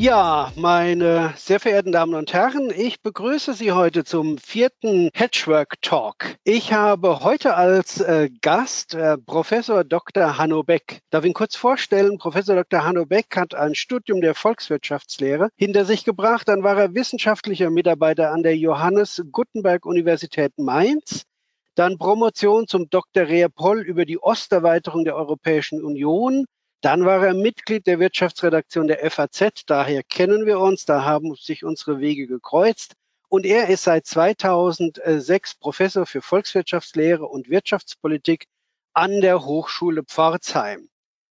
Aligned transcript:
Ja, 0.00 0.50
meine 0.56 1.34
sehr 1.36 1.60
verehrten 1.60 1.92
Damen 1.92 2.14
und 2.14 2.32
Herren, 2.32 2.72
ich 2.74 3.02
begrüße 3.02 3.52
Sie 3.52 3.72
heute 3.72 4.02
zum 4.02 4.38
vierten 4.38 5.10
Hedgework 5.12 5.74
Talk. 5.82 6.36
Ich 6.42 6.72
habe 6.72 7.20
heute 7.20 7.54
als 7.54 8.00
äh, 8.00 8.30
Gast 8.40 8.94
äh, 8.94 9.18
Professor 9.18 9.84
Dr. 9.84 10.38
Hanno 10.38 10.62
Beck. 10.62 11.00
Darf 11.10 11.24
ich 11.24 11.28
ihn 11.28 11.34
kurz 11.34 11.54
vorstellen? 11.54 12.16
Professor 12.16 12.56
Dr. 12.56 12.82
Hanno 12.82 13.04
Beck 13.04 13.36
hat 13.36 13.54
ein 13.54 13.74
Studium 13.74 14.22
der 14.22 14.34
Volkswirtschaftslehre 14.34 15.50
hinter 15.56 15.84
sich 15.84 16.06
gebracht. 16.06 16.48
Dann 16.48 16.62
war 16.62 16.78
er 16.78 16.94
wissenschaftlicher 16.94 17.68
Mitarbeiter 17.68 18.30
an 18.30 18.42
der 18.42 18.56
Johannes 18.56 19.22
Gutenberg 19.30 19.84
Universität 19.84 20.52
Mainz 20.56 21.26
dann 21.74 21.98
Promotion 21.98 22.66
zum 22.66 22.88
Dr. 22.90 23.28
Reapoll 23.28 23.82
über 23.82 24.04
die 24.04 24.18
Osterweiterung 24.18 25.04
der 25.04 25.14
Europäischen 25.14 25.82
Union, 25.82 26.46
dann 26.80 27.04
war 27.04 27.24
er 27.26 27.34
Mitglied 27.34 27.86
der 27.86 27.98
Wirtschaftsredaktion 27.98 28.88
der 28.88 29.10
FAZ, 29.10 29.62
daher 29.66 30.02
kennen 30.02 30.46
wir 30.46 30.58
uns, 30.58 30.86
da 30.86 31.04
haben 31.04 31.34
sich 31.34 31.64
unsere 31.64 32.00
Wege 32.00 32.26
gekreuzt. 32.26 32.94
Und 33.28 33.46
er 33.46 33.68
ist 33.68 33.84
seit 33.84 34.06
2006 34.06 35.54
Professor 35.56 36.04
für 36.04 36.20
Volkswirtschaftslehre 36.20 37.26
und 37.26 37.48
Wirtschaftspolitik 37.48 38.46
an 38.92 39.20
der 39.20 39.44
Hochschule 39.44 40.02
Pforzheim. 40.02 40.88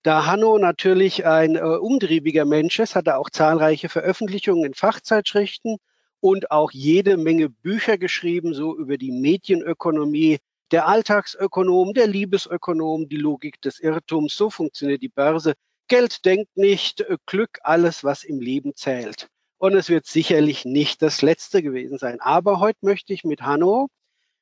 Da 0.02 0.26
Hanno 0.26 0.58
natürlich 0.58 1.24
ein 1.24 1.56
äh, 1.56 1.60
umtriebiger 1.60 2.44
Mensch 2.44 2.78
ist, 2.78 2.94
hat 2.94 3.06
er 3.06 3.18
auch 3.18 3.30
zahlreiche 3.30 3.88
Veröffentlichungen 3.88 4.64
in 4.64 4.74
Fachzeitschriften 4.74 5.78
und 6.20 6.50
auch 6.50 6.72
jede 6.72 7.16
Menge 7.16 7.48
Bücher 7.48 7.96
geschrieben, 7.96 8.54
so 8.54 8.76
über 8.76 8.98
die 8.98 9.12
Medienökonomie, 9.12 10.38
der 10.74 10.88
Alltagsökonom, 10.88 11.94
der 11.94 12.08
Liebesökonom, 12.08 13.08
die 13.08 13.16
Logik 13.16 13.60
des 13.60 13.78
Irrtums, 13.78 14.34
so 14.34 14.50
funktioniert 14.50 15.02
die 15.02 15.08
Börse. 15.08 15.54
Geld 15.86 16.24
denkt 16.24 16.56
nicht, 16.56 17.06
Glück 17.26 17.60
alles, 17.62 18.02
was 18.02 18.24
im 18.24 18.40
Leben 18.40 18.74
zählt. 18.74 19.28
Und 19.56 19.76
es 19.76 19.88
wird 19.88 20.06
sicherlich 20.06 20.64
nicht 20.64 21.00
das 21.00 21.22
letzte 21.22 21.62
gewesen 21.62 21.96
sein. 21.96 22.20
Aber 22.20 22.58
heute 22.58 22.80
möchte 22.80 23.12
ich 23.12 23.22
mit 23.22 23.42
Hanno 23.42 23.86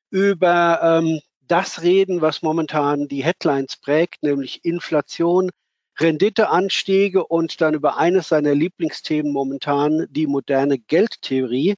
über 0.09 0.79
ähm, 0.81 1.19
das 1.41 1.83
reden, 1.83 2.21
was 2.21 2.41
momentan 2.41 3.07
die 3.07 3.23
Headlines 3.23 3.77
prägt, 3.77 4.23
nämlich 4.23 4.65
Inflation, 4.65 5.51
Renditeanstiege 5.99 7.27
und 7.27 7.61
dann 7.61 7.75
über 7.75 7.97
eines 7.97 8.29
seiner 8.29 8.55
Lieblingsthemen 8.55 9.31
momentan, 9.31 10.07
die 10.09 10.25
moderne 10.25 10.79
Geldtheorie. 10.79 11.75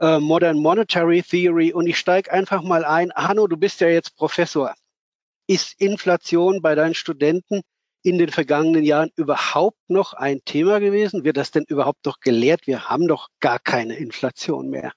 Äh, 0.00 0.18
Modern 0.18 0.58
Monetary 0.58 1.22
Theory 1.22 1.72
und 1.74 1.86
ich 1.86 1.98
steige 1.98 2.32
einfach 2.32 2.62
mal 2.62 2.84
ein. 2.84 3.12
Hanno, 3.14 3.46
du 3.46 3.58
bist 3.58 3.80
ja 3.80 3.88
jetzt 3.88 4.16
Professor. 4.16 4.74
Ist 5.46 5.78
Inflation 5.78 6.62
bei 6.62 6.74
deinen 6.74 6.94
Studenten 6.94 7.60
in 8.02 8.16
den 8.16 8.30
vergangenen 8.30 8.82
Jahren 8.82 9.10
überhaupt 9.16 9.78
noch 9.88 10.14
ein 10.14 10.40
Thema 10.46 10.80
gewesen? 10.80 11.24
Wird 11.24 11.36
das 11.36 11.50
denn 11.50 11.64
überhaupt 11.64 12.06
noch 12.06 12.20
gelehrt? 12.20 12.66
Wir 12.66 12.88
haben 12.88 13.08
doch 13.08 13.28
gar 13.40 13.58
keine 13.58 13.96
Inflation 13.96 14.70
mehr. 14.70 14.92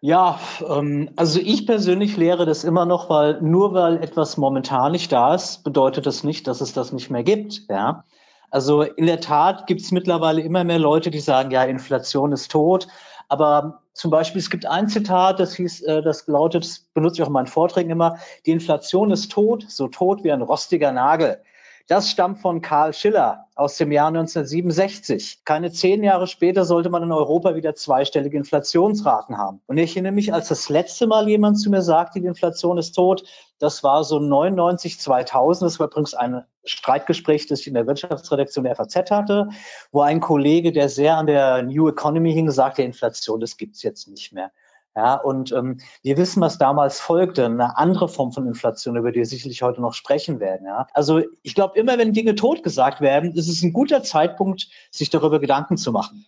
Ja, 0.00 0.40
ähm, 0.68 1.10
also 1.14 1.38
ich 1.40 1.66
persönlich 1.66 2.16
lehre 2.16 2.44
das 2.44 2.64
immer 2.64 2.86
noch, 2.86 3.10
weil 3.10 3.40
nur 3.40 3.72
weil 3.74 4.02
etwas 4.02 4.36
momentan 4.36 4.92
nicht 4.92 5.12
da 5.12 5.34
ist, 5.34 5.64
bedeutet 5.64 6.06
das 6.06 6.24
nicht, 6.24 6.46
dass 6.48 6.60
es 6.60 6.72
das 6.72 6.92
nicht 6.92 7.10
mehr 7.10 7.22
gibt. 7.22 7.62
Ja, 7.68 8.04
also 8.50 8.82
in 8.82 9.06
der 9.06 9.20
Tat 9.20 9.66
gibt 9.66 9.80
es 9.80 9.92
mittlerweile 9.92 10.40
immer 10.40 10.64
mehr 10.64 10.78
Leute, 10.78 11.10
die 11.10 11.20
sagen, 11.20 11.50
ja, 11.50 11.62
Inflation 11.64 12.32
ist 12.32 12.50
tot. 12.50 12.88
Aber 13.28 13.82
zum 13.98 14.12
Beispiel, 14.12 14.38
es 14.38 14.48
gibt 14.48 14.64
ein 14.64 14.86
Zitat, 14.88 15.40
das 15.40 15.56
hieß, 15.56 15.82
äh, 15.82 16.02
das 16.02 16.28
lautet, 16.28 16.62
das 16.62 16.78
benutze 16.94 17.16
ich 17.16 17.22
auch 17.24 17.26
in 17.26 17.32
meinen 17.32 17.48
Vorträgen 17.48 17.90
immer, 17.90 18.18
die 18.46 18.52
Inflation 18.52 19.10
ist 19.10 19.32
tot, 19.32 19.66
so 19.68 19.88
tot 19.88 20.22
wie 20.22 20.30
ein 20.30 20.40
rostiger 20.40 20.92
Nagel. 20.92 21.42
Das 21.88 22.10
stammt 22.10 22.40
von 22.40 22.60
Karl 22.60 22.92
Schiller 22.92 23.46
aus 23.54 23.78
dem 23.78 23.90
Jahr 23.92 24.08
1967. 24.08 25.40
Keine 25.46 25.72
zehn 25.72 26.04
Jahre 26.04 26.26
später 26.26 26.66
sollte 26.66 26.90
man 26.90 27.02
in 27.02 27.12
Europa 27.12 27.54
wieder 27.54 27.74
zweistellige 27.74 28.36
Inflationsraten 28.36 29.38
haben. 29.38 29.62
Und 29.66 29.78
ich 29.78 29.96
erinnere 29.96 30.12
mich, 30.12 30.34
als 30.34 30.48
das 30.48 30.68
letzte 30.68 31.06
Mal 31.06 31.30
jemand 31.30 31.58
zu 31.58 31.70
mir 31.70 31.80
sagte, 31.80 32.20
die 32.20 32.26
Inflation 32.26 32.76
ist 32.76 32.92
tot, 32.92 33.24
das 33.58 33.82
war 33.82 34.04
so 34.04 34.18
99, 34.18 35.00
2000. 35.00 35.66
Das 35.66 35.80
war 35.80 35.86
übrigens 35.86 36.12
ein 36.12 36.44
Streitgespräch, 36.62 37.46
das 37.46 37.60
ich 37.60 37.68
in 37.68 37.74
der 37.74 37.86
Wirtschaftsredaktion 37.86 38.66
der 38.66 38.76
FAZ 38.76 39.10
hatte, 39.10 39.48
wo 39.90 40.02
ein 40.02 40.20
Kollege, 40.20 40.72
der 40.72 40.90
sehr 40.90 41.16
an 41.16 41.26
der 41.26 41.62
New 41.62 41.88
Economy 41.88 42.34
hing, 42.34 42.50
sagte, 42.50 42.82
Inflation, 42.82 43.40
das 43.40 43.56
gibt's 43.56 43.82
jetzt 43.82 44.08
nicht 44.08 44.34
mehr. 44.34 44.50
Ja, 44.96 45.14
und 45.14 45.52
ähm, 45.52 45.78
wir 46.02 46.16
wissen, 46.16 46.40
was 46.40 46.58
damals 46.58 46.98
folgte, 46.98 47.44
eine 47.44 47.76
andere 47.76 48.08
Form 48.08 48.32
von 48.32 48.46
Inflation, 48.46 48.96
über 48.96 49.12
die 49.12 49.18
wir 49.18 49.26
sicherlich 49.26 49.62
heute 49.62 49.80
noch 49.80 49.94
sprechen 49.94 50.40
werden. 50.40 50.66
Ja. 50.66 50.88
Also 50.92 51.22
ich 51.42 51.54
glaube, 51.54 51.78
immer 51.78 51.98
wenn 51.98 52.12
Dinge 52.12 52.34
tot 52.34 52.62
gesagt 52.62 53.00
werden, 53.00 53.32
ist 53.32 53.48
es 53.48 53.62
ein 53.62 53.72
guter 53.72 54.02
Zeitpunkt, 54.02 54.68
sich 54.90 55.10
darüber 55.10 55.38
Gedanken 55.38 55.76
zu 55.76 55.92
machen. 55.92 56.26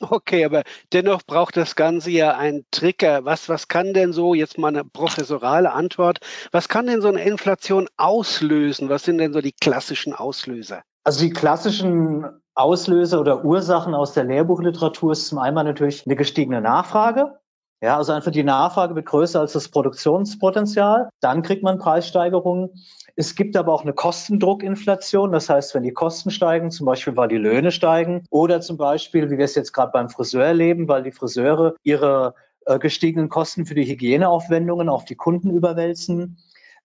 Okay, 0.00 0.44
aber 0.44 0.62
dennoch 0.92 1.22
braucht 1.22 1.56
das 1.56 1.74
Ganze 1.74 2.10
ja 2.10 2.36
einen 2.36 2.66
Trigger. 2.70 3.24
Was, 3.24 3.48
was 3.48 3.68
kann 3.68 3.94
denn 3.94 4.12
so, 4.12 4.34
jetzt 4.34 4.58
mal 4.58 4.68
eine 4.68 4.84
professorale 4.84 5.72
Antwort, 5.72 6.18
was 6.52 6.68
kann 6.68 6.86
denn 6.86 7.00
so 7.00 7.08
eine 7.08 7.22
Inflation 7.22 7.88
auslösen? 7.96 8.90
Was 8.90 9.04
sind 9.04 9.18
denn 9.18 9.32
so 9.32 9.40
die 9.40 9.52
klassischen 9.52 10.12
Auslöser? 10.12 10.82
Also 11.04 11.20
die 11.20 11.32
klassischen 11.32 12.26
Auslöser 12.54 13.20
oder 13.20 13.44
Ursachen 13.44 13.94
aus 13.94 14.12
der 14.12 14.24
Lehrbuchliteratur 14.24 15.12
ist 15.12 15.28
zum 15.28 15.38
einen 15.38 15.54
natürlich 15.54 16.04
eine 16.06 16.16
gestiegene 16.16 16.60
Nachfrage. 16.60 17.38
Ja, 17.82 17.98
also 17.98 18.12
einfach 18.12 18.30
die 18.30 18.42
Nachfrage 18.42 18.94
wird 18.94 19.06
größer 19.06 19.40
als 19.40 19.52
das 19.52 19.68
Produktionspotenzial. 19.68 21.10
Dann 21.20 21.42
kriegt 21.42 21.62
man 21.62 21.78
Preissteigerungen. 21.78 22.70
Es 23.16 23.34
gibt 23.34 23.54
aber 23.56 23.72
auch 23.72 23.82
eine 23.82 23.92
Kostendruckinflation. 23.92 25.30
Das 25.32 25.50
heißt, 25.50 25.74
wenn 25.74 25.82
die 25.82 25.92
Kosten 25.92 26.30
steigen, 26.30 26.70
zum 26.70 26.86
Beispiel 26.86 27.16
weil 27.16 27.28
die 27.28 27.36
Löhne 27.36 27.70
steigen 27.70 28.24
oder 28.30 28.62
zum 28.62 28.78
Beispiel, 28.78 29.30
wie 29.30 29.36
wir 29.36 29.44
es 29.44 29.54
jetzt 29.54 29.72
gerade 29.72 29.92
beim 29.92 30.08
Friseur 30.08 30.44
erleben, 30.44 30.88
weil 30.88 31.02
die 31.02 31.12
Friseure 31.12 31.74
ihre 31.82 32.34
äh, 32.64 32.78
gestiegenen 32.78 33.28
Kosten 33.28 33.66
für 33.66 33.74
die 33.74 33.84
Hygieneaufwendungen 33.84 34.88
auf 34.88 35.04
die 35.04 35.16
Kunden 35.16 35.50
überwälzen. 35.50 36.38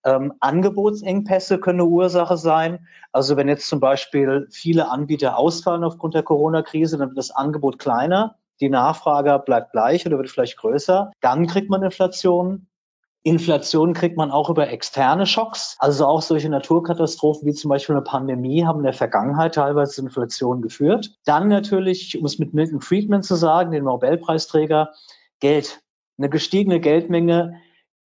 Ähm, 0.04 0.34
Angebotsengpässe 0.42 1.60
können 1.60 1.80
eine 1.80 1.90
Ursache 1.90 2.36
sein. 2.36 2.86
Also 3.14 3.38
wenn 3.38 3.48
jetzt 3.48 3.68
zum 3.70 3.80
Beispiel 3.80 4.48
viele 4.52 4.90
Anbieter 4.90 5.38
ausfallen 5.38 5.86
aufgrund 5.86 6.16
der 6.16 6.24
Corona-Krise, 6.24 6.98
dann 6.98 7.10
wird 7.10 7.18
das 7.18 7.32
Angebot 7.32 7.80
kleiner 7.80 8.36
die 8.62 8.70
Nachfrage 8.70 9.42
bleibt 9.46 9.72
gleich 9.72 10.06
oder 10.06 10.18
wird 10.18 10.30
vielleicht 10.30 10.58
größer, 10.58 11.12
dann 11.22 11.48
kriegt 11.48 11.70
man 11.70 11.84
Inflation. 11.84 12.68
Inflation 13.24 13.94
kriegt 13.94 14.18
man 14.18 14.32
auch 14.32 14.50
über 14.50 14.70
externe 14.70 15.26
Schocks. 15.26 15.76
Also 15.80 16.06
auch 16.08 16.22
solche 16.22 16.50
Naturkatastrophen 16.50 17.48
wie 17.48 17.54
zum 17.54 17.70
Beispiel 17.70 17.96
eine 17.96 18.04
Pandemie 18.04 18.66
haben 18.66 18.80
in 18.80 18.86
der 18.86 18.94
Vergangenheit 18.94 19.56
teilweise 19.56 19.94
zu 19.94 20.02
Inflation 20.02 20.62
geführt. 20.62 21.12
Dann 21.26 21.48
natürlich, 21.48 22.18
um 22.18 22.26
es 22.26 22.40
mit 22.40 22.54
Milton 22.54 22.82
Friedman 22.82 23.22
zu 23.22 23.36
sagen, 23.36 23.72
den 23.72 23.84
Nobelpreisträger, 23.84 24.92
Geld. 25.40 25.82
Eine 26.18 26.30
gestiegene 26.30 26.80
Geldmenge 26.80 27.56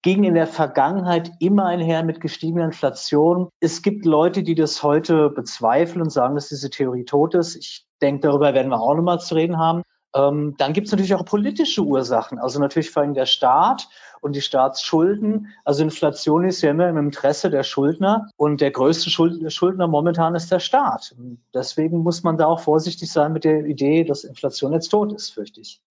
ging 0.01 0.23
in 0.23 0.35
der 0.35 0.47
Vergangenheit 0.47 1.31
immer 1.39 1.65
einher 1.65 2.03
mit 2.03 2.21
gestiegener 2.21 2.65
Inflation. 2.65 3.49
Es 3.59 3.81
gibt 3.81 4.05
Leute, 4.05 4.43
die 4.43 4.55
das 4.55 4.83
heute 4.83 5.29
bezweifeln 5.29 6.01
und 6.01 6.11
sagen, 6.11 6.35
dass 6.35 6.49
diese 6.49 6.69
Theorie 6.69 7.05
tot 7.05 7.35
ist. 7.35 7.55
Ich 7.55 7.85
denke, 8.01 8.21
darüber 8.27 8.53
werden 8.53 8.69
wir 8.69 8.79
auch 8.79 8.95
nochmal 8.95 9.19
zu 9.19 9.35
reden 9.35 9.57
haben. 9.57 9.81
Ähm, 10.17 10.55
dann 10.57 10.73
gibt 10.73 10.87
es 10.87 10.91
natürlich 10.91 11.13
auch 11.13 11.25
politische 11.25 11.81
Ursachen, 11.81 12.39
also 12.39 12.59
natürlich 12.59 12.89
vor 12.91 13.03
allem 13.03 13.13
der 13.13 13.25
Staat 13.25 13.87
und 14.21 14.35
die 14.35 14.41
Staatsschulden. 14.41 15.53
Also 15.63 15.83
Inflation 15.83 16.45
ist 16.45 16.61
ja 16.61 16.71
immer 16.71 16.89
im 16.89 16.97
Interesse 16.97 17.49
der 17.49 17.63
Schuldner 17.63 18.29
und 18.35 18.61
der 18.61 18.71
größte 18.71 19.09
Schuldner 19.09 19.87
momentan 19.87 20.35
ist 20.35 20.51
der 20.51 20.59
Staat. 20.59 21.15
deswegen 21.53 21.99
muss 21.99 22.23
man 22.23 22.37
da 22.37 22.45
auch 22.47 22.59
vorsichtig 22.59 23.11
sein 23.11 23.33
mit 23.33 23.43
der 23.43 23.65
Idee, 23.65 24.03
dass 24.03 24.23
Inflation 24.23 24.73
jetzt 24.73 24.89
tot 24.89 25.13
ist, 25.13 25.29
fürchte 25.29 25.61
ich. 25.61 25.81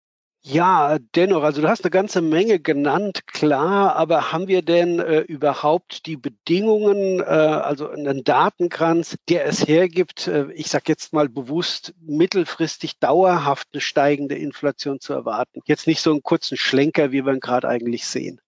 Ja, 0.49 0.99
dennoch, 1.17 1.43
also 1.43 1.61
du 1.61 1.69
hast 1.69 1.83
eine 1.83 1.91
ganze 1.91 2.23
Menge 2.23 2.61
genannt, 2.61 3.27
klar, 3.27 3.97
aber 3.97 4.31
haben 4.31 4.47
wir 4.47 4.63
denn 4.63 5.01
äh, 5.01 5.19
überhaupt 5.23 6.07
die 6.07 6.17
Bedingungen, 6.17 7.19
äh, 7.19 7.25
also 7.25 7.89
einen 7.91 8.23
Datenkranz, 8.23 9.17
der 9.29 9.45
es 9.47 9.67
hergibt, 9.67 10.29
äh, 10.29 10.53
ich 10.53 10.69
sage 10.69 10.85
jetzt 10.87 11.13
mal 11.13 11.29
bewusst, 11.29 11.95
mittelfristig 12.01 13.01
dauerhaft 13.01 13.67
eine 13.73 13.81
steigende 13.81 14.37
Inflation 14.37 15.01
zu 15.01 15.15
erwarten? 15.15 15.63
Jetzt 15.65 15.89
nicht 15.89 16.01
so 16.01 16.13
einen 16.13 16.23
kurzen 16.23 16.57
Schlenker, 16.57 17.11
wie 17.11 17.25
wir 17.27 17.33
ihn 17.33 17.41
gerade 17.41 17.69
eigentlich 17.69 18.07
sehen. 18.07 18.41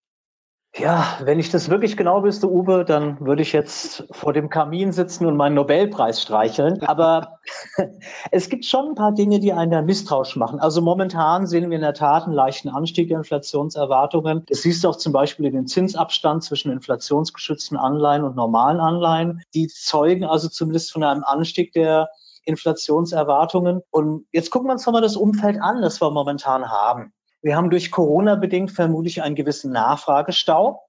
Ja, 0.79 1.19
wenn 1.23 1.41
ich 1.41 1.51
das 1.51 1.71
wirklich 1.71 1.97
genau 1.97 2.23
wüsste, 2.23 2.49
Uwe, 2.49 2.85
dann 2.85 3.19
würde 3.21 3.43
ich 3.43 3.53
jetzt 3.53 4.07
vor 4.13 4.33
dem 4.33 4.49
Kamin 4.49 4.93
sitzen 4.93 5.27
und 5.27 5.37
meinen 5.37 5.55
Nobelpreis 5.55 6.23
streicheln. 6.23 6.81
Aber 6.85 7.41
es 8.31 8.49
gibt 8.49 8.65
schon 8.65 8.91
ein 8.91 8.95
paar 8.95 9.13
Dinge, 9.13 9.41
die 9.41 9.53
einen 9.53 9.73
da 9.73 9.83
misstrauisch 9.83 10.37
machen. 10.37 10.61
Also 10.61 10.81
momentan 10.81 11.49
sehen 11.49 11.69
wir 11.71 11.77
in 11.77 11.83
der 11.83 11.95
Tat 11.95 12.25
einen 12.25 12.33
leichten 12.33 12.69
Anstieg 12.69 13.09
der 13.09 13.19
Inflationserwartungen. 13.19 14.45
Das 14.47 14.63
siehst 14.63 14.85
du 14.85 14.89
auch 14.89 14.97
zum 14.97 15.13
Beispiel 15.13 15.47
in 15.47 15.53
den 15.53 15.67
Zinsabstand 15.67 16.45
zwischen 16.45 16.71
inflationsgeschützten 16.71 17.77
Anleihen 17.77 18.23
und 18.23 18.37
normalen 18.37 18.79
Anleihen. 18.79 19.43
Die 19.55 19.67
zeugen 19.67 20.25
also 20.25 20.49
zumindest 20.49 20.93
von 20.93 21.03
einem 21.03 21.25
Anstieg 21.25 21.73
der 21.73 22.09
Inflationserwartungen. 22.45 23.83
Und 23.91 24.27
jetzt 24.31 24.51
gucken 24.51 24.69
wir 24.69 24.75
uns 24.75 24.87
nochmal 24.87 25.03
das 25.03 25.17
Umfeld 25.17 25.61
an, 25.61 25.83
das 25.83 26.01
wir 26.01 26.11
momentan 26.13 26.71
haben. 26.71 27.13
Wir 27.43 27.57
haben 27.57 27.71
durch 27.71 27.91
Corona 27.91 28.35
bedingt 28.35 28.71
vermutlich 28.73 29.23
einen 29.23 29.35
gewissen 29.35 29.73
Nachfragestau. 29.73 30.83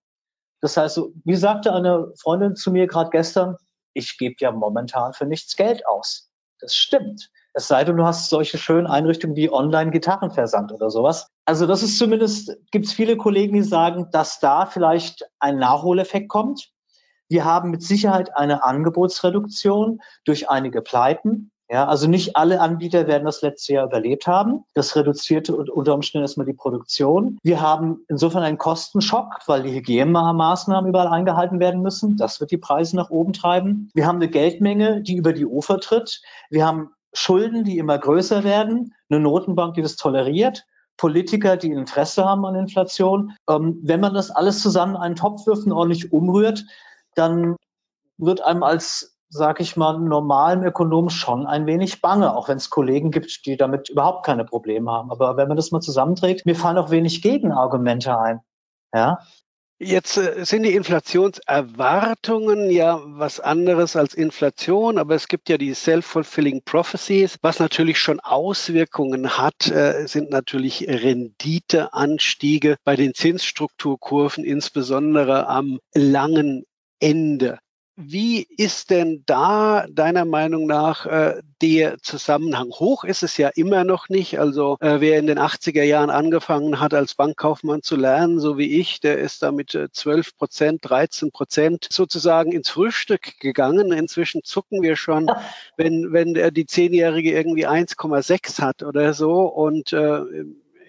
Das 0.62 0.78
heißt, 0.78 1.00
wie 1.24 1.36
sagte 1.36 1.74
eine 1.74 2.12
Freundin 2.20 2.56
zu 2.56 2.72
mir 2.72 2.88
gerade 2.88 3.12
gestern, 3.12 3.56
ich 3.94 4.18
gebe 4.18 4.36
ja 4.40 4.52
momentan 4.52 5.14
für 5.14 5.26
nichts 5.26 5.56
Geld 5.56 5.86
aus. 5.88 6.32
Das 6.60 6.76
stimmt. 6.76 7.30
Es 7.54 7.68
sei 7.68 7.84
denn, 7.84 7.98
du 7.98 8.06
hast 8.06 8.30
solche 8.30 8.58
schönen 8.58 8.88
Einrichtungen 8.88 9.36
wie 9.36 9.52
Online-Gitarrenversand 9.52 10.72
oder 10.72 10.90
sowas. 10.90 11.28
Also 11.46 11.66
das 11.66 11.84
ist 11.84 11.98
zumindest, 11.98 12.56
gibt 12.72 12.86
es 12.86 12.94
viele 12.94 13.18
Kollegen, 13.18 13.54
die 13.54 13.64
sagen, 13.64 14.10
dass 14.12 14.40
da 14.40 14.66
vielleicht 14.66 15.28
ein 15.40 15.58
Nachholeffekt 15.58 16.30
kommt. 16.30 16.72
Wir 17.28 17.46
haben 17.46 17.70
mit 17.72 17.84
Sicherheit 17.84 18.36
eine 18.36 18.64
Angebotsreduktion 18.64 20.00
durch 20.26 20.50
einige 20.50 20.82
Pleiten. 20.82 21.52
Ja, 21.72 21.88
also 21.88 22.08
nicht 22.08 22.36
alle 22.36 22.62
Anbieter 22.62 23.06
werden 23.06 23.26
das 23.26 23.44
letzte 23.44 23.74
Jahr 23.74 23.86
überlebt 23.86 24.26
haben. 24.26 24.64
Das 24.74 24.96
reduziert 24.96 25.52
unter 25.52 25.94
Umständen 25.94 26.24
erstmal 26.24 26.48
die 26.48 26.54
Produktion. 26.54 27.38
Wir 27.44 27.62
haben 27.62 28.04
insofern 28.08 28.42
einen 28.42 28.58
Kostenschock, 28.58 29.42
weil 29.46 29.62
die 29.62 29.74
Hygienemaßnahmen 29.74 30.90
überall 30.90 31.10
eingehalten 31.10 31.60
werden 31.60 31.84
müssen. 31.84 32.18
Das 32.18 32.40
wird 32.40 32.50
die 32.50 32.58
Preise 32.58 32.96
nach 32.96 33.12
oben 33.12 33.34
treiben. 33.34 33.92
Wir 33.94 34.08
haben 34.08 34.16
eine 34.16 34.30
Geldmenge, 34.30 35.02
die 35.02 35.16
über 35.16 35.32
die 35.32 35.46
Ufer 35.46 35.80
tritt. 35.80 36.24
Wir 36.50 36.66
haben 36.66 36.90
Schulden, 37.14 37.64
die 37.64 37.78
immer 37.78 38.00
größer 38.00 38.44
werden. 38.44 38.96
Eine 39.10 39.20
Notenbank, 39.20 39.76
die 39.76 39.84
das 39.84 39.96
toleriert. 39.96 40.66
Politiker, 40.98 41.56
die 41.56 41.72
Interesse 41.72 42.26
haben 42.26 42.46
an 42.46 42.56
Inflation. 42.56 43.36
Ähm, 43.48 43.80
wenn 43.84 44.00
man 44.00 44.16
das 44.16 44.32
alles 44.32 44.62
zusammen 44.62 44.96
in 44.96 45.02
einen 45.02 45.16
Topf 45.16 45.46
wirft 45.46 45.68
und 45.68 45.72
ordentlich 45.72 46.12
umrührt, 46.12 46.66
dann 47.14 47.56
wird 48.18 48.42
einem 48.42 48.64
als 48.64 49.19
sag 49.30 49.62
ich 49.62 49.78
mal, 49.78 50.00
normalen 50.00 50.64
Ökonom 50.64 51.10
schon 51.10 51.46
ein 51.46 51.68
wenig 51.68 52.02
bange, 52.02 52.36
auch 52.36 52.50
wenn 52.50 52.58
es 52.58 52.70
Kollegen 52.70 53.12
gibt, 53.12 53.46
die 53.46 53.58
damit 53.58 53.90
überhaupt 53.90 54.26
keine 54.26 54.44
Probleme 54.44 54.92
haben. 54.92 55.12
Aber 55.12 55.38
wenn 55.38 55.48
man 55.48 55.58
das 55.58 55.72
mal 55.72 55.82
zusammenträgt, 55.82 56.46
mir 56.46 56.56
fallen 56.56 56.78
auch 56.78 56.90
wenig 56.90 57.22
Gegenargumente 57.22 58.18
ein. 58.18 58.42
Ja. 58.94 59.20
Jetzt 59.82 60.18
äh, 60.18 60.44
sind 60.44 60.64
die 60.64 60.74
Inflationserwartungen 60.74 62.70
ja 62.70 63.00
was 63.06 63.40
anderes 63.40 63.96
als 63.96 64.14
Inflation, 64.14 64.98
aber 64.98 65.16
es 65.16 65.30
gibt 65.30 65.48
ja 65.48 65.58
die 65.58 65.74
self-fulfilling 65.74 66.64
prophecies. 66.66 67.38
Was 67.42 67.60
natürlich 67.60 67.98
schon 67.98 68.20
Auswirkungen 68.20 69.38
hat, 69.38 69.68
äh, 69.68 70.06
sind 70.06 70.32
natürlich 70.32 70.86
Renditeanstiege 70.90 72.76
bei 72.84 72.98
den 72.98 73.14
Zinsstrukturkurven, 73.14 74.44
insbesondere 74.44 75.48
am 75.48 75.80
langen 75.94 76.66
Ende. 77.00 77.60
Wie 78.02 78.48
ist 78.56 78.92
denn 78.92 79.24
da 79.26 79.86
deiner 79.90 80.24
Meinung 80.24 80.68
nach 80.68 81.06
äh, 81.06 81.42
der 81.62 81.98
Zusammenhang? 82.02 82.70
Hoch 82.70 83.04
ist 83.04 83.24
es 83.24 83.36
ja 83.36 83.50
immer 83.50 83.84
noch 83.84 84.08
nicht. 84.08 84.40
Also 84.40 84.78
äh, 84.80 85.02
wer 85.02 85.20
in 85.20 85.28
den 85.28 85.38
80er 85.38 85.84
Jahren 85.84 86.10
angefangen 86.10 86.80
hat, 86.80 86.94
als 86.94 87.16
Bankkaufmann 87.16 87.82
zu 87.82 87.98
lernen, 87.98 88.40
so 88.40 88.58
wie 88.58 88.80
ich, 88.80 89.02
der 89.02 89.18
ist 89.18 89.44
da 89.44 89.52
mit 89.52 89.78
12 89.92 90.38
Prozent, 90.38 90.80
13 90.84 91.32
Prozent 91.32 91.88
sozusagen 91.92 92.54
ins 92.54 92.70
Frühstück 92.70 93.38
gegangen. 93.42 93.92
Inzwischen 93.92 94.46
zucken 94.46 94.82
wir 94.82 94.96
schon, 94.96 95.30
wenn, 95.76 96.14
wenn 96.14 96.54
die 96.54 96.66
Zehnjährige 96.66 97.34
irgendwie 97.34 97.68
1,6 97.68 98.62
hat 98.62 98.82
oder 98.82 99.14
so. 99.14 99.42
Und 99.42 99.92
äh, 99.92 100.22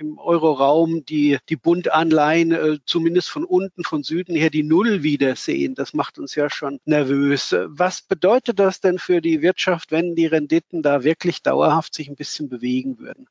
im 0.00 0.18
Euroraum 0.18 1.04
die, 1.04 1.38
die 1.48 1.56
Bundanleihen 1.56 2.52
äh, 2.52 2.78
zumindest 2.86 3.28
von 3.28 3.44
unten, 3.44 3.84
von 3.84 4.02
Süden 4.02 4.34
her 4.34 4.50
die 4.50 4.62
Null 4.62 5.02
wiedersehen. 5.02 5.74
Das 5.74 5.92
macht 5.92 6.18
uns 6.18 6.34
ja 6.34 6.48
schon 6.48 6.80
nervös. 6.86 7.54
Was 7.66 8.00
bedeutet 8.02 8.58
das 8.58 8.80
denn 8.80 8.98
für 8.98 9.20
die 9.20 9.42
Wirtschaft, 9.42 9.92
wenn 9.92 10.14
die 10.14 10.26
Renditen 10.26 10.82
da 10.82 11.04
wirklich 11.04 11.42
dauerhaft 11.42 11.94
sich 11.94 12.08
ein 12.08 12.16
bisschen 12.16 12.48
bewegen 12.48 12.98
würden? 12.98 13.28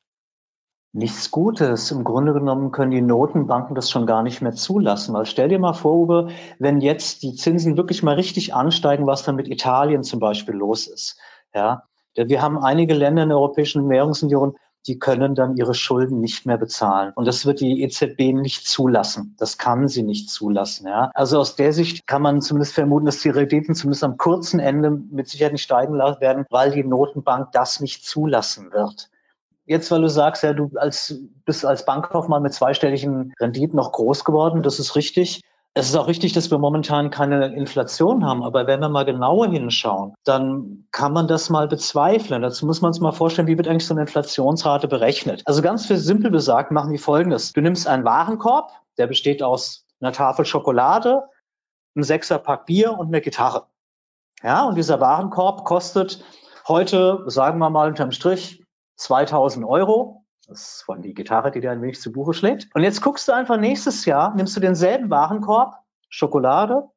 Nichts 0.92 1.30
Gutes. 1.30 1.90
Im 1.90 2.02
Grunde 2.02 2.32
genommen 2.32 2.72
können 2.72 2.90
die 2.90 3.00
Notenbanken 3.00 3.74
das 3.74 3.90
schon 3.90 4.06
gar 4.06 4.22
nicht 4.22 4.40
mehr 4.40 4.54
zulassen. 4.54 5.14
Weil 5.14 5.26
stell 5.26 5.48
dir 5.48 5.58
mal 5.58 5.72
vor, 5.72 5.94
Uwe, 5.94 6.28
wenn 6.58 6.80
jetzt 6.80 7.22
die 7.22 7.34
Zinsen 7.34 7.76
wirklich 7.76 8.02
mal 8.02 8.14
richtig 8.14 8.54
ansteigen, 8.54 9.06
was 9.06 9.22
dann 9.22 9.36
mit 9.36 9.48
Italien 9.48 10.02
zum 10.02 10.18
Beispiel 10.18 10.54
los 10.54 10.88
ist. 10.88 11.16
Ja, 11.54 11.84
wir 12.14 12.42
haben 12.42 12.58
einige 12.58 12.94
Länder 12.94 13.22
in 13.22 13.28
der 13.28 13.38
Europäischen 13.38 13.88
Währungsunion, 13.88 14.56
die 14.86 14.98
können 14.98 15.34
dann 15.34 15.56
ihre 15.56 15.74
Schulden 15.74 16.20
nicht 16.20 16.46
mehr 16.46 16.56
bezahlen. 16.56 17.12
Und 17.14 17.26
das 17.26 17.44
wird 17.44 17.60
die 17.60 17.82
EZB 17.82 18.32
nicht 18.32 18.66
zulassen. 18.66 19.36
Das 19.38 19.58
kann 19.58 19.88
sie 19.88 20.02
nicht 20.02 20.30
zulassen. 20.30 20.86
Ja. 20.86 21.10
Also 21.14 21.38
aus 21.38 21.56
der 21.56 21.72
Sicht 21.72 22.06
kann 22.06 22.22
man 22.22 22.40
zumindest 22.40 22.74
vermuten, 22.74 23.06
dass 23.06 23.20
die 23.20 23.30
Renditen 23.30 23.74
zumindest 23.74 24.04
am 24.04 24.16
kurzen 24.16 24.60
Ende 24.60 24.90
mit 24.90 25.28
Sicherheit 25.28 25.52
nicht 25.52 25.62
steigen 25.62 25.94
werden, 25.94 26.46
weil 26.50 26.70
die 26.70 26.84
Notenbank 26.84 27.52
das 27.52 27.80
nicht 27.80 28.04
zulassen 28.04 28.72
wird. 28.72 29.10
Jetzt, 29.66 29.90
weil 29.90 30.00
du 30.00 30.08
sagst, 30.08 30.42
ja, 30.42 30.52
du 30.52 30.70
als, 30.74 31.14
bist 31.44 31.64
als 31.64 31.84
Bankkaufmann 31.84 32.42
mit 32.42 32.52
zweistelligen 32.52 33.32
Renditen 33.38 33.76
noch 33.76 33.92
groß 33.92 34.24
geworden, 34.24 34.62
das 34.62 34.80
ist 34.80 34.96
richtig. 34.96 35.42
Es 35.74 35.88
ist 35.88 35.94
auch 35.94 36.08
richtig, 36.08 36.32
dass 36.32 36.50
wir 36.50 36.58
momentan 36.58 37.10
keine 37.10 37.54
Inflation 37.54 38.24
haben, 38.24 38.42
aber 38.42 38.66
wenn 38.66 38.80
wir 38.80 38.88
mal 38.88 39.04
genauer 39.04 39.48
hinschauen, 39.48 40.14
dann 40.24 40.88
kann 40.90 41.12
man 41.12 41.28
das 41.28 41.48
mal 41.48 41.68
bezweifeln. 41.68 42.42
Dazu 42.42 42.66
muss 42.66 42.80
man 42.80 42.92
sich 42.92 43.00
mal 43.00 43.12
vorstellen, 43.12 43.46
wie 43.46 43.56
wird 43.56 43.68
eigentlich 43.68 43.86
so 43.86 43.94
eine 43.94 44.00
Inflationsrate 44.00 44.88
berechnet. 44.88 45.42
Also 45.46 45.62
ganz 45.62 45.86
simpel 45.86 46.32
gesagt 46.32 46.72
machen 46.72 46.90
wir 46.90 46.98
folgendes. 46.98 47.52
Du 47.52 47.60
nimmst 47.60 47.86
einen 47.86 48.04
Warenkorb, 48.04 48.72
der 48.98 49.06
besteht 49.06 49.44
aus 49.44 49.86
einer 50.00 50.12
Tafel 50.12 50.44
Schokolade, 50.44 51.22
einem 51.94 52.02
Sechserpack 52.02 52.66
Bier 52.66 52.98
und 52.98 53.08
einer 53.08 53.20
Gitarre. 53.20 53.66
Ja, 54.42 54.64
und 54.64 54.76
dieser 54.76 55.00
Warenkorb 55.00 55.64
kostet 55.64 56.24
heute, 56.66 57.22
sagen 57.26 57.58
wir 57.58 57.70
mal 57.70 57.88
unterm 57.88 58.10
Strich, 58.10 58.64
2000 58.96 59.64
Euro. 59.64 60.19
Das 60.50 60.62
ist 60.62 60.82
von 60.82 61.00
die 61.00 61.14
Gitarre, 61.14 61.52
die 61.52 61.60
dir 61.60 61.70
ein 61.70 61.80
wenig 61.80 62.00
zu 62.00 62.10
Buche 62.10 62.34
schlägt. 62.34 62.66
Und 62.74 62.82
jetzt 62.82 63.02
guckst 63.02 63.28
du 63.28 63.32
einfach 63.32 63.56
nächstes 63.56 64.04
Jahr, 64.04 64.34
nimmst 64.34 64.56
du 64.56 64.60
denselben 64.60 65.08
Warenkorb, 65.08 65.76
Schokolade, 66.08 66.88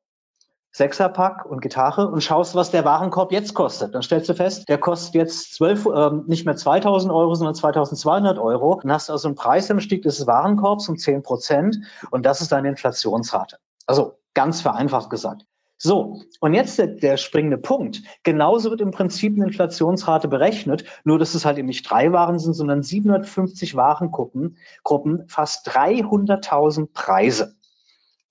Sechserpack 0.72 1.46
und 1.46 1.62
Gitarre 1.62 2.08
und 2.08 2.24
schaust, 2.24 2.56
was 2.56 2.72
der 2.72 2.84
Warenkorb 2.84 3.32
jetzt 3.32 3.54
kostet. 3.54 3.94
Dann 3.94 4.02
stellst 4.02 4.28
du 4.28 4.34
fest, 4.34 4.68
der 4.70 4.80
kostet 4.80 5.14
jetzt 5.14 5.54
12, 5.54 5.86
ähm, 5.96 6.24
nicht 6.26 6.48
mehr 6.48 6.56
2000 6.56 7.14
Euro, 7.14 7.36
sondern 7.36 7.54
2200 7.54 8.40
Euro. 8.40 8.80
Dann 8.82 8.92
hast 8.92 9.10
du 9.10 9.14
also 9.14 9.28
einen 9.28 9.36
Preisanstieg 9.36 10.02
des 10.02 10.26
Warenkorbs 10.26 10.90
um 10.90 10.98
10 10.98 11.22
Prozent 11.22 11.78
und 12.10 12.26
das 12.26 12.42
ist 12.42 12.52
deine 12.52 12.70
Inflationsrate. 12.70 13.60
Also 13.86 14.18
ganz 14.34 14.62
vereinfacht 14.62 15.12
gesagt. 15.12 15.46
So, 15.86 16.22
und 16.40 16.54
jetzt 16.54 16.80
der, 16.80 16.88
der, 16.88 17.18
springende 17.18 17.58
Punkt. 17.58 18.04
Genauso 18.24 18.70
wird 18.70 18.80
im 18.80 18.92
Prinzip 18.92 19.36
eine 19.36 19.48
Inflationsrate 19.48 20.30
berechnet, 20.30 20.86
nur 21.04 21.20
dass 21.20 21.36
es 21.36 21.44
halt 21.44 21.58
eben 21.58 21.68
nicht 21.68 21.84
drei 21.90 22.13
Waren 22.13 22.40
sind, 22.40 22.54
sondern 22.54 22.84
750 22.84 23.75
Warengruppen, 23.75 24.56
Gruppen, 24.86 25.28
fast 25.28 25.68
300.000 25.70 26.94
Preise. 26.94 27.58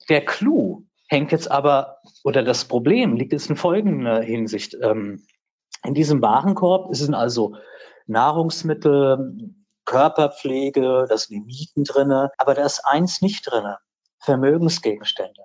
Der 0.09 0.25
Clou 0.25 0.85
hängt 1.09 1.31
jetzt 1.31 1.51
aber, 1.51 1.99
oder 2.25 2.43
das 2.43 2.65
Problem 2.65 3.17
liegt 3.17 3.35
jetzt 3.35 3.51
in 3.51 3.57
folgender 3.57 4.23
Hinsicht. 4.23 4.75
Ähm, 4.81 5.23
in 5.85 5.93
diesem 5.93 6.23
Warenkorb 6.23 6.97
sind 6.97 7.13
also 7.13 7.57
Nahrungsmittel, 8.07 9.53
Körperpflege, 9.85 11.05
da 11.07 11.19
sind 11.19 11.35
die 11.35 11.41
Mieten 11.41 11.85
drinne, 11.85 12.31
aber 12.39 12.55
da 12.55 12.65
ist 12.65 12.81
eins 12.87 13.21
nicht 13.21 13.43
drinne. 13.43 13.77
Vermögensgegenstände, 14.21 15.43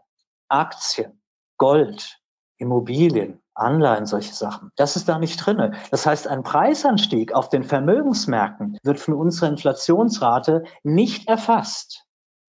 Aktien, 0.48 1.17
Gold, 1.58 2.20
Immobilien, 2.58 3.42
Anleihen, 3.54 4.06
solche 4.06 4.34
Sachen. 4.34 4.72
Das 4.76 4.96
ist 4.96 5.10
da 5.10 5.20
nicht 5.20 5.38
drinne. 5.38 5.74
Das 5.92 6.06
heißt, 6.06 6.28
ein 6.28 6.44
Preisanstieg 6.44 7.34
auf 7.34 7.50
den 7.50 7.64
Vermögensmärkten 7.64 8.78
wird 8.84 9.00
von 9.00 9.16
unserer 9.16 9.50
Inflationsrate 9.50 10.64
nicht 10.84 11.28
erfasst. 11.28 12.04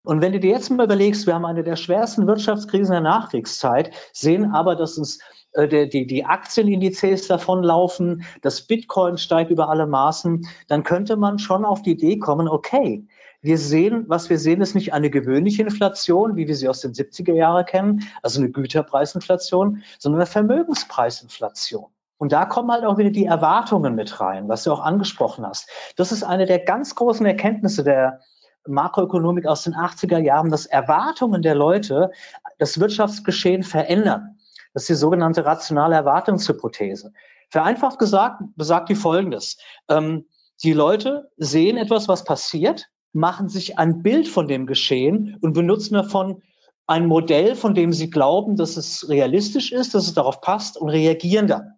Und 0.05 0.21
wenn 0.21 0.33
du 0.33 0.39
dir 0.39 0.51
jetzt 0.51 0.69
mal 0.69 0.83
überlegst, 0.83 1.27
wir 1.27 1.33
haben 1.33 1.45
eine 1.45 1.63
der 1.63 1.77
schwersten 1.77 2.27
Wirtschaftskrisen 2.27 2.91
der 2.91 3.01
Nachkriegszeit, 3.01 3.91
sehen 4.11 4.51
aber, 4.53 4.75
dass 4.75 4.97
uns 4.97 5.19
äh, 5.53 5.87
die, 5.87 6.05
die, 6.07 6.25
Aktienindizes 6.25 7.27
davonlaufen, 7.27 8.23
das 8.41 8.67
Bitcoin 8.67 9.17
steigt 9.17 9.49
über 9.49 9.69
alle 9.69 9.87
Maßen, 9.87 10.45
dann 10.67 10.83
könnte 10.83 11.15
man 11.15 11.39
schon 11.39 11.63
auf 11.63 11.81
die 11.81 11.91
Idee 11.91 12.17
kommen, 12.17 12.49
okay, 12.49 13.07
wir 13.43 13.57
sehen, 13.57 14.05
was 14.07 14.29
wir 14.29 14.39
sehen, 14.39 14.61
ist 14.61 14.73
nicht 14.73 14.93
eine 14.93 15.09
gewöhnliche 15.09 15.63
Inflation, 15.63 16.37
wie 16.37 16.47
wir 16.47 16.55
sie 16.55 16.69
aus 16.69 16.79
den 16.79 16.93
70er 16.93 17.33
Jahren 17.33 17.65
kennen, 17.65 18.07
also 18.21 18.39
eine 18.39 18.49
Güterpreisinflation, 18.49 19.83
sondern 19.99 20.21
eine 20.21 20.27
Vermögenspreisinflation. 20.27 21.87
Und 22.17 22.31
da 22.31 22.45
kommen 22.45 22.71
halt 22.71 22.85
auch 22.85 22.97
wieder 22.97 23.09
die 23.09 23.25
Erwartungen 23.25 23.95
mit 23.95 24.21
rein, 24.21 24.47
was 24.47 24.63
du 24.63 24.71
auch 24.71 24.79
angesprochen 24.79 25.45
hast. 25.45 25.69
Das 25.97 26.13
ist 26.13 26.23
eine 26.23 26.45
der 26.45 26.59
ganz 26.59 26.95
großen 26.95 27.25
Erkenntnisse 27.25 27.83
der 27.83 28.21
Makroökonomik 28.65 29.45
aus 29.45 29.63
den 29.63 29.73
80er 29.73 30.19
Jahren, 30.19 30.49
dass 30.49 30.65
Erwartungen 30.65 31.41
der 31.41 31.55
Leute 31.55 32.11
das 32.59 32.79
Wirtschaftsgeschehen 32.79 33.63
verändern. 33.63 34.39
Das 34.73 34.83
ist 34.83 34.89
die 34.89 34.93
sogenannte 34.93 35.45
rationale 35.45 35.95
Erwartungshypothese. 35.95 37.11
Vereinfacht 37.49 37.99
gesagt 37.99 38.41
besagt 38.55 38.87
die 38.87 38.95
Folgendes. 38.95 39.57
Ähm, 39.89 40.27
die 40.63 40.71
Leute 40.71 41.29
sehen 41.35 41.75
etwas, 41.75 42.07
was 42.07 42.23
passiert, 42.23 42.87
machen 43.13 43.47
sich 43.47 43.77
ein 43.79 44.01
Bild 44.01 44.27
von 44.27 44.47
dem 44.47 44.65
Geschehen 44.65 45.37
und 45.41 45.53
benutzen 45.53 45.93
davon 45.93 46.41
ein 46.87 47.05
Modell, 47.07 47.55
von 47.55 47.73
dem 47.73 47.93
sie 47.93 48.09
glauben, 48.09 48.55
dass 48.55 48.75
es 48.75 49.07
realistisch 49.07 49.71
ist, 49.71 49.93
dass 49.93 50.05
es 50.05 50.13
darauf 50.13 50.41
passt 50.41 50.77
und 50.77 50.89
reagieren 50.89 51.47
dann. 51.47 51.75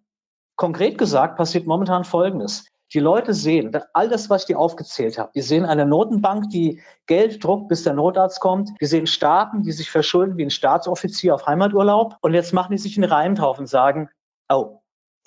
Konkret 0.56 0.98
gesagt 0.98 1.36
passiert 1.36 1.66
momentan 1.66 2.04
Folgendes. 2.04 2.64
Die 2.92 3.00
Leute 3.00 3.34
sehen 3.34 3.76
all 3.92 4.08
das, 4.08 4.30
was 4.30 4.42
ich 4.42 4.46
dir 4.46 4.58
aufgezählt 4.58 5.18
habe. 5.18 5.30
Die 5.34 5.42
sehen 5.42 5.64
eine 5.64 5.84
Notenbank, 5.86 6.50
die 6.50 6.80
Geld 7.06 7.42
druckt, 7.42 7.68
bis 7.68 7.82
der 7.82 7.94
Notarzt 7.94 8.40
kommt. 8.40 8.70
Die 8.80 8.86
sehen 8.86 9.06
Staaten, 9.06 9.62
die 9.62 9.72
sich 9.72 9.90
verschulden 9.90 10.36
wie 10.36 10.44
ein 10.44 10.50
Staatsoffizier 10.50 11.34
auf 11.34 11.46
Heimaturlaub. 11.46 12.16
Und 12.20 12.34
jetzt 12.34 12.52
machen 12.52 12.72
die 12.72 12.78
sich 12.78 12.96
einen 12.96 13.10
Reim 13.10 13.34
drauf 13.34 13.58
und 13.58 13.66
sagen, 13.66 14.08
oh, 14.48 14.78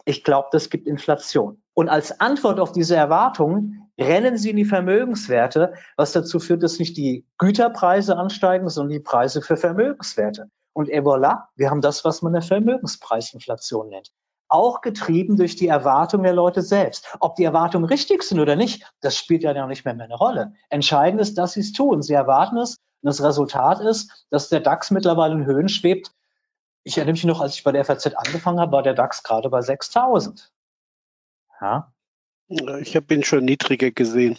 ich 0.05 0.23
glaube, 0.23 0.47
das 0.51 0.69
gibt 0.69 0.87
Inflation. 0.87 1.61
Und 1.73 1.89
als 1.89 2.19
Antwort 2.21 2.59
auf 2.59 2.71
diese 2.71 2.95
Erwartungen 2.95 3.88
rennen 3.99 4.37
sie 4.37 4.51
in 4.51 4.57
die 4.57 4.65
Vermögenswerte, 4.65 5.73
was 5.95 6.11
dazu 6.11 6.39
führt, 6.39 6.63
dass 6.63 6.79
nicht 6.79 6.97
die 6.97 7.25
Güterpreise 7.37 8.17
ansteigen, 8.17 8.69
sondern 8.69 8.93
die 8.93 8.99
Preise 8.99 9.41
für 9.41 9.57
Vermögenswerte. 9.57 10.49
Und 10.73 10.89
et 10.89 11.03
voilà, 11.03 11.45
wir 11.55 11.69
haben 11.69 11.81
das, 11.81 12.05
was 12.05 12.21
man 12.21 12.33
eine 12.33 12.41
Vermögenspreisinflation 12.41 13.89
nennt 13.89 14.11
auch 14.49 14.81
getrieben 14.81 15.37
durch 15.37 15.55
die 15.55 15.67
Erwartungen 15.67 16.23
der 16.23 16.33
Leute 16.33 16.61
selbst. 16.61 17.15
Ob 17.19 17.35
die 17.35 17.43
Erwartungen 17.43 17.85
richtig 17.85 18.23
sind 18.23 18.39
oder 18.39 18.55
nicht, 18.55 18.83
das 18.99 19.15
spielt 19.15 19.43
ja 19.43 19.67
nicht 19.67 19.85
mehr, 19.85 19.93
mehr 19.93 20.05
eine 20.05 20.15
Rolle. 20.15 20.53
Entscheidend 20.69 21.21
ist, 21.21 21.37
dass 21.37 21.53
sie 21.53 21.61
es 21.61 21.71
tun. 21.71 22.01
Sie 22.01 22.13
erwarten 22.13 22.57
es. 22.57 22.77
Und 23.01 23.07
das 23.07 23.23
Resultat 23.23 23.79
ist, 23.79 24.25
dass 24.31 24.49
der 24.49 24.59
DAX 24.59 24.91
mittlerweile 24.91 25.35
in 25.35 25.45
Höhen 25.45 25.69
schwebt. 25.69 26.11
Ich 26.83 26.97
erinnere 26.97 27.13
mich 27.13 27.23
noch, 27.23 27.41
als 27.41 27.55
ich 27.55 27.63
bei 27.63 27.71
der 27.71 27.85
FAZ 27.85 28.07
angefangen 28.07 28.59
habe, 28.59 28.71
war 28.71 28.83
der 28.83 28.95
DAX 28.95 29.23
gerade 29.23 29.49
bei 29.49 29.61
6000. 29.61 30.51
Ja. 31.61 31.93
Ich 32.81 32.95
habe 32.95 33.13
ihn 33.13 33.23
schon 33.23 33.45
niedriger 33.45 33.91
gesehen. 33.91 34.35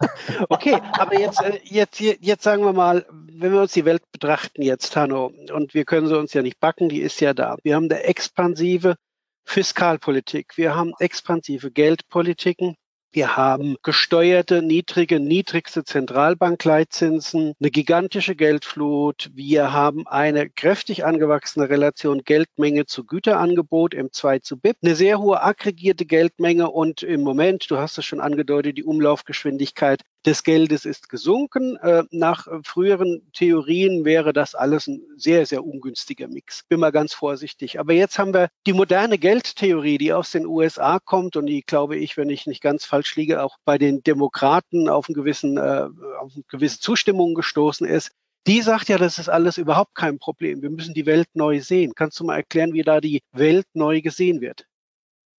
okay, 0.50 0.78
aber 0.92 1.18
jetzt, 1.18 1.40
äh, 1.40 1.60
jetzt, 1.64 1.98
jetzt 1.98 2.42
sagen 2.42 2.62
wir 2.62 2.74
mal, 2.74 3.06
wenn 3.10 3.52
wir 3.52 3.62
uns 3.62 3.72
die 3.72 3.86
Welt 3.86 4.02
betrachten 4.12 4.60
jetzt, 4.60 4.94
Hanno, 4.96 5.32
und 5.50 5.72
wir 5.72 5.86
können 5.86 6.06
sie 6.06 6.18
uns 6.18 6.34
ja 6.34 6.42
nicht 6.42 6.60
backen, 6.60 6.90
die 6.90 7.00
ist 7.00 7.20
ja 7.20 7.32
da. 7.32 7.56
Wir 7.62 7.76
haben 7.76 7.90
eine 7.90 8.02
expansive 8.02 8.96
Fiskalpolitik, 9.44 10.56
wir 10.56 10.74
haben 10.74 10.92
expansive 10.98 11.70
Geldpolitiken, 11.70 12.76
wir 13.14 13.36
haben 13.36 13.76
gesteuerte, 13.84 14.60
niedrige, 14.60 15.20
niedrigste 15.20 15.84
Zentralbankleitzinsen, 15.84 17.54
eine 17.60 17.70
gigantische 17.70 18.34
Geldflut. 18.34 19.30
Wir 19.32 19.72
haben 19.72 20.04
eine 20.08 20.50
kräftig 20.50 21.04
angewachsene 21.04 21.68
Relation 21.68 22.24
Geldmenge 22.24 22.86
zu 22.86 23.04
Güterangebot, 23.04 23.94
M2 23.94 24.42
zu 24.42 24.58
BIP, 24.58 24.78
eine 24.82 24.96
sehr 24.96 25.20
hohe 25.20 25.40
aggregierte 25.40 26.06
Geldmenge 26.06 26.68
und 26.68 27.04
im 27.04 27.20
Moment, 27.20 27.70
du 27.70 27.78
hast 27.78 27.98
es 27.98 28.04
schon 28.04 28.18
angedeutet, 28.20 28.78
die 28.78 28.84
Umlaufgeschwindigkeit 28.84 30.02
des 30.26 30.42
Geldes 30.42 30.84
ist 30.84 31.08
gesunken. 31.08 31.76
Äh, 31.76 32.04
nach 32.10 32.48
früheren 32.64 33.22
Theorien 33.32 34.04
wäre 34.04 34.32
das 34.32 34.54
alles 34.54 34.86
ein 34.86 35.02
sehr, 35.16 35.46
sehr 35.46 35.64
ungünstiger 35.64 36.28
Mix. 36.28 36.62
Bin 36.68 36.80
mal 36.80 36.92
ganz 36.92 37.12
vorsichtig. 37.14 37.78
Aber 37.78 37.92
jetzt 37.92 38.18
haben 38.18 38.32
wir 38.32 38.48
die 38.66 38.72
moderne 38.72 39.18
Geldtheorie, 39.18 39.98
die 39.98 40.12
aus 40.12 40.30
den 40.30 40.46
USA 40.46 40.98
kommt 40.98 41.36
und 41.36 41.46
die, 41.46 41.62
glaube 41.62 41.96
ich, 41.96 42.16
wenn 42.16 42.30
ich 42.30 42.46
nicht 42.46 42.62
ganz 42.62 42.84
falsch 42.84 43.16
liege, 43.16 43.42
auch 43.42 43.58
bei 43.64 43.78
den 43.78 44.02
Demokraten 44.02 44.88
auf, 44.88 45.08
einen 45.08 45.14
gewissen, 45.14 45.56
äh, 45.56 45.88
auf 46.20 46.32
eine 46.34 46.44
gewisse 46.48 46.80
Zustimmung 46.80 47.34
gestoßen 47.34 47.86
ist. 47.86 48.10
Die 48.46 48.60
sagt 48.60 48.88
ja, 48.88 48.98
das 48.98 49.18
ist 49.18 49.30
alles 49.30 49.56
überhaupt 49.56 49.94
kein 49.94 50.18
Problem. 50.18 50.60
Wir 50.60 50.70
müssen 50.70 50.92
die 50.92 51.06
Welt 51.06 51.28
neu 51.32 51.60
sehen. 51.60 51.94
Kannst 51.94 52.20
du 52.20 52.24
mal 52.24 52.36
erklären, 52.36 52.74
wie 52.74 52.82
da 52.82 53.00
die 53.00 53.22
Welt 53.32 53.66
neu 53.72 54.02
gesehen 54.02 54.40
wird? 54.42 54.66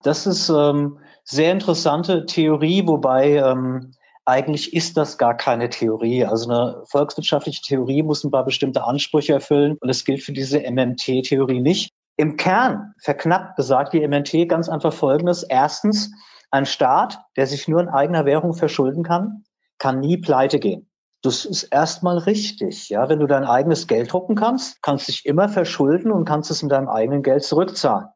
Das 0.02 0.28
ist 0.28 0.50
ähm, 0.50 1.00
sehr 1.24 1.52
interessante 1.52 2.26
Theorie, 2.26 2.86
wobei 2.86 3.38
ähm, 3.38 3.94
eigentlich 4.26 4.74
ist 4.74 4.98
das 4.98 5.18
gar 5.18 5.38
keine 5.38 5.70
Theorie. 5.70 6.26
Also 6.26 6.50
eine 6.50 6.84
volkswirtschaftliche 6.90 7.62
Theorie 7.62 8.04
muss 8.04 8.24
ein 8.24 8.32
paar 8.32 8.46
bestimmte 8.46 8.84
Ansprüche 8.84 9.34
erfüllen 9.34 9.78
und 9.80 9.88
das 9.88 10.04
gilt 10.04 10.24
für 10.24 10.34
diese 10.34 10.60
MMT-Theorie 10.60 11.62
nicht. 11.62 11.92
Im 12.18 12.38
Kern 12.38 12.94
verknappt 13.00 13.56
besagt 13.56 13.94
die 13.94 14.06
MMT 14.06 14.50
ganz 14.50 14.70
einfach 14.70 14.94
Folgendes. 14.94 15.44
Erstens, 15.44 16.12
ein 16.50 16.66
Staat, 16.66 17.20
der 17.36 17.48
sich 17.48 17.68
nur 17.68 17.82
in 17.82 17.90
eigener 17.90 18.26
Währung 18.26 18.54
verschulden 18.54 19.04
kann, 19.04 19.44
kann 19.78 20.00
nie 20.00 20.18
pleite 20.18 20.60
gehen. 20.60 20.90
Das 21.22 21.44
ist 21.44 21.64
erstmal 21.64 22.18
richtig. 22.18 22.90
Ja, 22.90 23.10
wenn 23.10 23.20
du 23.20 23.28
dein 23.28 23.44
eigenes 23.44 23.88
Geld 23.88 24.14
drucken 24.14 24.36
kannst, 24.36 24.82
kannst 24.82 25.08
du 25.08 25.12
dich 25.12 25.26
immer 25.26 25.50
verschulden 25.50 26.12
und 26.12 26.26
kannst 26.26 26.52
es 26.52 26.62
in 26.64 26.70
deinem 26.70 26.88
eigenen 26.88 27.24
Geld 27.24 27.44
zurückzahlen. 27.44 28.08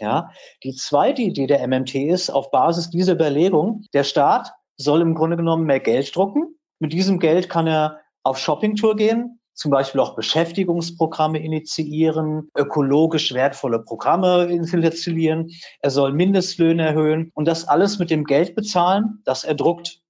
Ja, 0.00 0.30
die 0.64 0.74
zweite 0.74 1.22
Idee 1.22 1.46
der 1.46 1.66
MMT 1.66 1.94
ist 1.94 2.30
auf 2.30 2.50
Basis 2.50 2.90
dieser 2.90 3.12
Überlegung, 3.12 3.84
der 3.92 4.02
Staat 4.02 4.52
soll 4.76 5.00
im 5.00 5.14
Grunde 5.14 5.36
genommen 5.36 5.64
mehr 5.64 5.80
Geld 5.80 6.14
drucken. 6.14 6.58
Mit 6.78 6.92
diesem 6.92 7.18
Geld 7.18 7.48
kann 7.48 7.66
er 7.66 8.00
auf 8.22 8.38
Shoppingtour 8.38 8.96
gehen, 8.96 9.40
zum 9.54 9.70
Beispiel 9.70 10.00
auch 10.00 10.16
Beschäftigungsprogramme 10.16 11.38
initiieren, 11.38 12.50
ökologisch 12.56 13.32
wertvolle 13.32 13.78
Programme 13.78 14.46
installieren. 14.46 15.50
Er 15.80 15.90
soll 15.90 16.12
Mindestlöhne 16.12 16.84
erhöhen 16.84 17.30
und 17.34 17.46
das 17.46 17.68
alles 17.68 17.98
mit 17.98 18.10
dem 18.10 18.24
Geld 18.24 18.54
bezahlen, 18.54 19.22
das 19.24 19.44
er 19.44 19.54
druckt. 19.54 20.00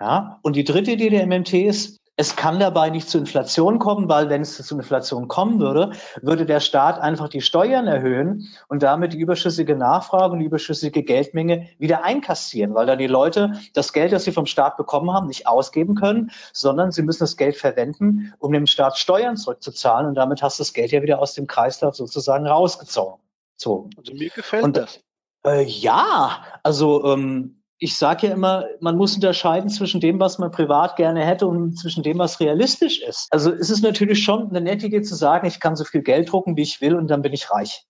Ja, 0.00 0.38
und 0.42 0.54
die 0.54 0.64
dritte 0.64 0.92
Idee 0.92 1.10
der 1.10 1.26
MMT 1.26 1.54
ist, 1.54 1.97
es 2.20 2.34
kann 2.34 2.58
dabei 2.58 2.90
nicht 2.90 3.08
zu 3.08 3.16
Inflation 3.16 3.78
kommen, 3.78 4.08
weil 4.08 4.28
wenn 4.28 4.42
es 4.42 4.56
zu 4.56 4.76
Inflation 4.76 5.28
kommen 5.28 5.60
würde, 5.60 5.92
würde 6.20 6.46
der 6.46 6.58
Staat 6.58 6.98
einfach 6.98 7.28
die 7.28 7.40
Steuern 7.40 7.86
erhöhen 7.86 8.48
und 8.66 8.82
damit 8.82 9.12
die 9.12 9.18
überschüssige 9.18 9.76
Nachfrage 9.76 10.32
und 10.32 10.40
die 10.40 10.44
überschüssige 10.44 11.04
Geldmenge 11.04 11.68
wieder 11.78 12.02
einkassieren, 12.02 12.74
weil 12.74 12.86
dann 12.86 12.98
die 12.98 13.06
Leute 13.06 13.52
das 13.72 13.92
Geld, 13.92 14.12
das 14.12 14.24
sie 14.24 14.32
vom 14.32 14.46
Staat 14.46 14.76
bekommen 14.76 15.12
haben, 15.12 15.28
nicht 15.28 15.46
ausgeben 15.46 15.94
können, 15.94 16.32
sondern 16.52 16.90
sie 16.90 17.02
müssen 17.02 17.20
das 17.20 17.36
Geld 17.36 17.56
verwenden, 17.56 18.34
um 18.40 18.52
dem 18.52 18.66
Staat 18.66 18.98
Steuern 18.98 19.36
zurückzuzahlen 19.36 20.08
und 20.08 20.16
damit 20.16 20.42
hast 20.42 20.58
du 20.58 20.62
das 20.62 20.72
Geld 20.72 20.90
ja 20.90 21.02
wieder 21.02 21.20
aus 21.20 21.34
dem 21.34 21.46
Kreislauf 21.46 21.94
sozusagen 21.94 22.48
rausgezogen. 22.48 23.20
So. 23.56 23.90
Also 23.96 24.12
mir 24.14 24.30
gefällt 24.30 24.64
und, 24.64 24.76
das. 24.76 24.98
Äh, 25.46 25.62
ja, 25.62 26.42
also 26.64 27.04
ähm, 27.12 27.57
ich 27.78 27.96
sage 27.96 28.26
ja 28.26 28.32
immer, 28.32 28.66
man 28.80 28.96
muss 28.96 29.14
unterscheiden 29.14 29.70
zwischen 29.70 30.00
dem, 30.00 30.18
was 30.18 30.38
man 30.38 30.50
privat 30.50 30.96
gerne 30.96 31.24
hätte 31.24 31.46
und 31.46 31.78
zwischen 31.78 32.02
dem, 32.02 32.18
was 32.18 32.40
realistisch 32.40 33.00
ist. 33.00 33.28
Also 33.30 33.52
es 33.52 33.70
ist 33.70 33.82
natürlich 33.82 34.22
schon 34.22 34.48
eine 34.50 34.60
nette 34.60 34.86
Idee 34.86 35.02
zu 35.02 35.14
sagen, 35.14 35.46
ich 35.46 35.60
kann 35.60 35.76
so 35.76 35.84
viel 35.84 36.02
Geld 36.02 36.32
drucken, 36.32 36.56
wie 36.56 36.62
ich 36.62 36.80
will 36.80 36.96
und 36.96 37.08
dann 37.08 37.22
bin 37.22 37.32
ich 37.32 37.50
reich. 37.50 37.86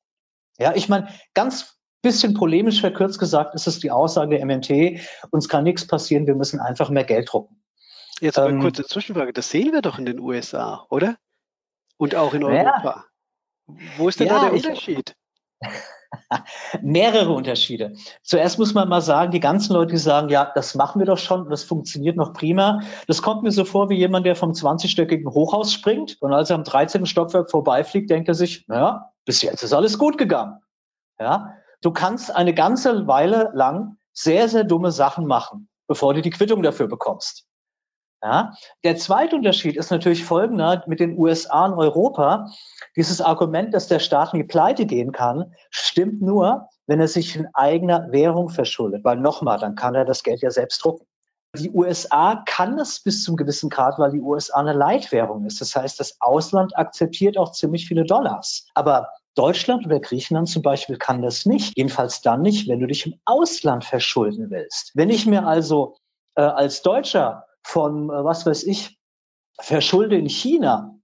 Ja, 0.58 0.74
ich 0.74 0.88
meine, 0.88 1.08
ganz 1.34 1.78
bisschen 2.02 2.34
polemisch 2.34 2.80
verkürzt 2.80 3.18
gesagt 3.18 3.54
ist 3.54 3.66
es 3.66 3.80
die 3.80 3.90
Aussage 3.90 4.36
der 4.36 4.46
MNT, 4.46 5.00
uns 5.30 5.48
kann 5.48 5.64
nichts 5.64 5.86
passieren, 5.86 6.26
wir 6.26 6.36
müssen 6.36 6.60
einfach 6.60 6.90
mehr 6.90 7.04
Geld 7.04 7.32
drucken. 7.32 7.60
Jetzt 8.20 8.38
aber 8.38 8.50
ähm, 8.50 8.60
kurze 8.60 8.84
Zwischenfrage, 8.84 9.32
das 9.32 9.50
sehen 9.50 9.72
wir 9.72 9.82
doch 9.82 9.98
in 9.98 10.06
den 10.06 10.20
USA, 10.20 10.86
oder? 10.90 11.16
Und 11.96 12.14
auch 12.14 12.34
in 12.34 12.44
Europa. 12.44 13.06
Ja, 13.66 13.74
Wo 13.96 14.08
ist 14.08 14.20
denn 14.20 14.28
ja, 14.28 14.34
da 14.34 14.44
der 14.44 14.52
Unterschied? 14.52 15.16
Ich, 15.60 15.68
Mehrere 16.82 17.30
Unterschiede. 17.32 17.94
Zuerst 18.22 18.58
muss 18.58 18.74
man 18.74 18.88
mal 18.88 19.00
sagen, 19.00 19.30
die 19.30 19.40
ganzen 19.40 19.74
Leute, 19.74 19.92
die 19.92 19.98
sagen, 19.98 20.28
ja, 20.28 20.50
das 20.54 20.74
machen 20.74 20.98
wir 20.98 21.06
doch 21.06 21.18
schon, 21.18 21.48
das 21.50 21.64
funktioniert 21.64 22.16
noch 22.16 22.32
prima. 22.32 22.80
Das 23.06 23.22
kommt 23.22 23.42
mir 23.42 23.50
so 23.50 23.64
vor 23.64 23.90
wie 23.90 23.96
jemand, 23.96 24.26
der 24.26 24.36
vom 24.36 24.52
20-stöckigen 24.52 25.32
Hochhaus 25.32 25.72
springt 25.72 26.16
und 26.20 26.32
als 26.32 26.50
er 26.50 26.56
am 26.56 26.64
13. 26.64 27.06
Stockwerk 27.06 27.50
vorbeifliegt, 27.50 28.10
denkt 28.10 28.28
er 28.28 28.34
sich, 28.34 28.66
naja, 28.68 29.12
bis 29.24 29.42
jetzt 29.42 29.62
ist 29.62 29.72
alles 29.72 29.98
gut 29.98 30.18
gegangen. 30.18 30.58
Ja, 31.20 31.54
du 31.82 31.90
kannst 31.90 32.34
eine 32.34 32.54
ganze 32.54 33.06
Weile 33.06 33.50
lang 33.52 33.96
sehr, 34.12 34.48
sehr 34.48 34.64
dumme 34.64 34.92
Sachen 34.92 35.26
machen, 35.26 35.68
bevor 35.86 36.14
du 36.14 36.22
die 36.22 36.30
Quittung 36.30 36.62
dafür 36.62 36.88
bekommst. 36.88 37.47
Ja? 38.22 38.54
Der 38.84 38.96
zweite 38.96 39.36
Unterschied 39.36 39.76
ist 39.76 39.90
natürlich 39.90 40.24
folgender 40.24 40.82
mit 40.86 41.00
den 41.00 41.18
USA 41.18 41.66
und 41.66 41.74
Europa. 41.74 42.50
Dieses 42.96 43.20
Argument, 43.20 43.72
dass 43.74 43.88
der 43.88 43.98
Staat 44.00 44.32
in 44.32 44.40
die 44.40 44.46
Pleite 44.46 44.86
gehen 44.86 45.12
kann, 45.12 45.54
stimmt 45.70 46.20
nur, 46.20 46.68
wenn 46.86 47.00
er 47.00 47.08
sich 47.08 47.36
in 47.36 47.48
eigener 47.54 48.10
Währung 48.10 48.48
verschuldet. 48.48 49.04
Weil 49.04 49.18
nochmal, 49.18 49.58
dann 49.58 49.74
kann 49.74 49.94
er 49.94 50.04
das 50.04 50.22
Geld 50.22 50.42
ja 50.42 50.50
selbst 50.50 50.84
drucken. 50.84 51.06
Die 51.56 51.70
USA 51.70 52.42
kann 52.46 52.76
das 52.76 53.00
bis 53.00 53.24
zum 53.24 53.36
gewissen 53.36 53.70
Grad, 53.70 53.98
weil 53.98 54.10
die 54.10 54.20
USA 54.20 54.60
eine 54.60 54.74
Leitwährung 54.74 55.46
ist. 55.46 55.60
Das 55.60 55.74
heißt, 55.74 55.98
das 55.98 56.20
Ausland 56.20 56.76
akzeptiert 56.76 57.38
auch 57.38 57.52
ziemlich 57.52 57.88
viele 57.88 58.04
Dollars. 58.04 58.66
Aber 58.74 59.08
Deutschland 59.34 59.86
oder 59.86 60.00
Griechenland 60.00 60.48
zum 60.48 60.62
Beispiel 60.62 60.98
kann 60.98 61.22
das 61.22 61.46
nicht. 61.46 61.76
Jedenfalls 61.76 62.20
dann 62.20 62.42
nicht, 62.42 62.68
wenn 62.68 62.80
du 62.80 62.86
dich 62.86 63.06
im 63.06 63.14
Ausland 63.24 63.84
verschulden 63.84 64.50
willst. 64.50 64.92
Wenn 64.94 65.10
ich 65.10 65.26
mir 65.26 65.46
also 65.46 65.96
äh, 66.34 66.42
als 66.42 66.82
Deutscher 66.82 67.47
von, 67.68 68.08
äh, 68.08 68.24
was 68.24 68.46
weiß 68.46 68.64
ich, 68.64 68.98
verschulde 69.60 70.16
in 70.16 70.28
China, 70.28 70.98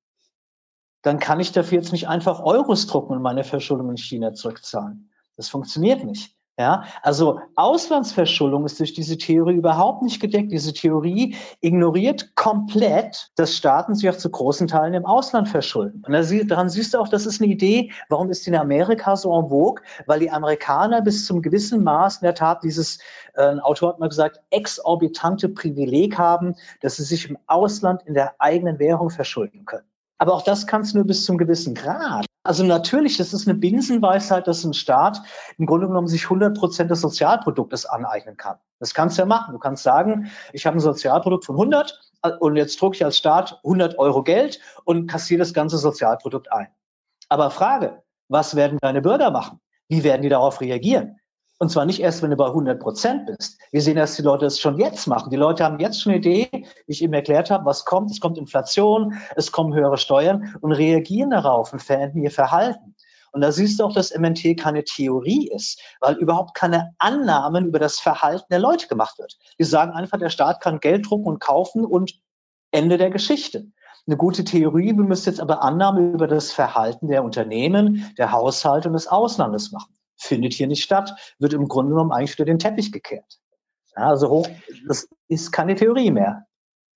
dann 1.03 1.19
kann 1.19 1.39
ich 1.39 1.53
dafür 1.53 1.79
jetzt 1.79 1.93
nicht 1.93 2.09
einfach 2.09 2.41
Euros 2.41 2.87
drucken 2.87 3.13
und 3.13 3.23
meine 3.23 3.45
Verschuldung 3.45 3.91
in 3.91 3.99
China 3.99 4.33
zurückzahlen. 4.33 5.13
Das 5.37 5.51
funktioniert 5.51 6.05
nicht. 6.05 6.35
Ja, 6.57 6.85
also 7.03 7.41
Auslandsverschuldung 7.57 8.65
ist 8.65 8.79
durch 8.79 8.93
diese 8.93 9.19
Theorie 9.19 9.55
überhaupt 9.55 10.03
nicht 10.03 10.21
gedeckt. 10.21 10.53
Diese 10.53 10.73
Theorie 10.73 11.35
ignoriert 11.61 12.37
komplett, 12.37 13.33
dass 13.35 13.57
Staaten 13.57 13.97
sich 13.97 14.09
auch 14.09 14.17
zu 14.17 14.31
großen 14.31 14.69
Teilen 14.69 14.95
im 14.95 15.05
Ausland 15.05 15.49
verschulden. 15.49 16.05
Und 16.07 16.13
daran 16.49 16.69
siehst 16.69 16.95
du 16.95 16.99
auch, 16.99 17.09
das 17.09 17.27
ist 17.27 17.43
eine 17.43 17.51
Idee, 17.51 17.91
warum 18.09 18.31
ist 18.31 18.47
die 18.47 18.51
in 18.51 18.57
Amerika 18.57 19.17
so 19.17 19.37
en 19.37 19.49
vogue? 19.49 19.83
Weil 20.07 20.21
die 20.21 20.31
Amerikaner 20.31 21.03
bis 21.03 21.27
zum 21.27 21.43
gewissen 21.43 21.83
Maß 21.83 22.19
in 22.19 22.27
der 22.27 22.37
Tat 22.37 22.63
dieses, 22.63 23.01
äh, 23.35 23.43
ein 23.43 23.59
Autor 23.59 23.89
hat 23.89 23.99
mal 23.99 24.09
gesagt, 24.09 24.41
exorbitante 24.51 25.49
Privileg 25.49 26.19
haben, 26.19 26.55
dass 26.81 26.99
sie 26.99 27.05
sich 27.05 27.29
im 27.29 27.37
Ausland 27.49 28.03
in 28.05 28.15
der 28.15 28.37
eigenen 28.39 28.79
Währung 28.79 29.11
verschulden 29.11 29.65
können. 29.65 29.89
Aber 30.19 30.35
auch 30.35 30.43
das 30.43 30.69
kannst 30.69 30.95
du 30.95 30.99
nur 30.99 31.07
bis 31.09 31.25
zum 31.25 31.37
gewissen 31.37 31.75
Grad. 31.75 32.27
Also 32.47 32.63
natürlich, 32.63 33.17
das 33.17 33.33
ist 33.33 33.49
eine 33.49 33.57
Binsenweisheit, 33.57 34.47
dass 34.47 34.65
ein 34.65 34.75
Staat 34.75 35.23
im 35.57 35.65
Grunde 35.65 35.87
genommen 35.87 36.07
sich 36.07 36.25
100 36.25 36.57
Prozent 36.57 36.91
des 36.91 37.01
Sozialproduktes 37.01 37.87
aneignen 37.87 38.37
kann. 38.37 38.59
Das 38.79 38.93
kannst 38.93 39.17
du 39.17 39.23
ja 39.23 39.27
machen. 39.27 39.53
Du 39.53 39.59
kannst 39.59 39.83
sagen, 39.83 40.31
ich 40.53 40.67
habe 40.67 40.77
ein 40.77 40.81
Sozialprodukt 40.81 41.47
von 41.47 41.57
100 41.57 41.99
und 42.41 42.57
jetzt 42.57 42.81
drucke 42.81 42.97
ich 42.97 43.05
als 43.05 43.17
Staat 43.17 43.61
100 43.65 43.99
Euro 43.99 44.23
Geld 44.23 44.61
und 44.85 45.07
kassiere 45.07 45.39
das 45.39 45.55
ganze 45.55 45.79
Sozialprodukt 45.79 46.53
ein. 46.53 46.69
Aber 47.31 47.51
Frage, 47.51 48.03
was 48.29 48.55
werden 48.55 48.79
deine 48.83 49.01
Bürger 49.01 49.31
machen? 49.31 49.61
Wie 49.89 50.05
werden 50.05 50.21
die 50.21 50.29
darauf 50.29 50.61
reagieren? 50.61 51.19
Und 51.59 51.71
zwar 51.71 51.87
nicht 51.87 52.01
erst, 52.01 52.23
wenn 52.23 52.31
du 52.31 52.37
bei 52.37 52.47
100 52.47 52.81
Prozent 52.81 53.27
bist. 53.27 53.59
Wir 53.71 53.81
sehen, 53.81 53.97
dass 53.97 54.17
die 54.17 54.23
Leute 54.23 54.47
es 54.47 54.59
schon 54.59 54.79
jetzt 54.79 55.07
machen. 55.07 55.31
Die 55.31 55.37
Leute 55.37 55.65
haben 55.65 55.79
jetzt 55.79 56.03
schon 56.03 56.11
eine 56.11 56.19
Idee, 56.19 56.49
wie 56.53 56.93
ich 56.93 57.03
eben 57.03 57.13
erklärt 57.13 57.51
habe, 57.51 57.65
was 57.65 57.85
kommt. 57.85 58.11
Es 58.11 58.21
kommt 58.21 58.39
Inflation, 58.39 59.15
es 59.37 59.53
kommen 59.53 59.73
höhere 59.73 59.97
Steuern 59.97 60.57
und 60.61 60.73
reagieren 60.73 61.31
darauf 61.31 61.73
und 61.73 61.81
verändern 61.81 62.23
ihr 62.23 62.33
Verhalten. 62.33 62.97
Und 63.31 63.41
da 63.41 63.51
siehst 63.51 63.79
du 63.79 63.85
auch, 63.85 63.93
dass 63.93 64.17
MNT 64.17 64.59
keine 64.59 64.85
Theorie 64.85 65.51
ist, 65.53 65.81
weil 66.01 66.15
überhaupt 66.15 66.55
keine 66.55 66.95
Annahmen 66.99 67.67
über 67.67 67.79
das 67.79 67.99
Verhalten 67.99 68.47
der 68.51 68.61
Leute 68.61 68.87
gemacht 68.87 69.19
wird. 69.19 69.37
Die 69.59 69.65
sagen 69.65 69.93
einfach, 69.93 70.19
der 70.19 70.31
Staat 70.31 70.61
kann 70.61 70.81
Geld 70.81 71.09
drucken 71.09 71.27
und 71.27 71.41
kaufen 71.41 71.85
und 71.85 72.15
Ende 72.71 72.99
der 72.99 73.11
Geschichte. 73.11 73.67
Eine 74.07 74.17
gute 74.17 74.45
Theorie, 74.45 74.97
wir 74.97 75.05
müssen 75.05 75.31
jetzt 75.31 75.41
aber 75.41 75.63
Annahmen 75.63 76.15
über 76.15 76.29
das 76.29 76.53
Verhalten 76.53 77.09
der 77.09 77.25
Unternehmen, 77.25 78.13
der 78.19 78.33
Haushalte 78.33 78.89
und 78.89 78.95
des 78.95 79.09
Auslandes 79.09 79.73
machen 79.73 79.95
findet 80.17 80.53
hier 80.53 80.67
nicht 80.67 80.83
statt, 80.83 81.35
wird 81.39 81.53
im 81.53 81.69
Grunde 81.69 81.91
genommen 81.91 82.13
eigentlich 82.13 82.37
für 82.37 82.45
den 82.45 82.59
Teppich 82.59 82.93
gekehrt. 82.93 83.39
Also 83.95 84.29
hoch, 84.29 84.49
das 84.89 85.09
ist 85.29 85.53
keine 85.53 85.75
Theorie 85.75 86.11
mehr. 86.11 86.47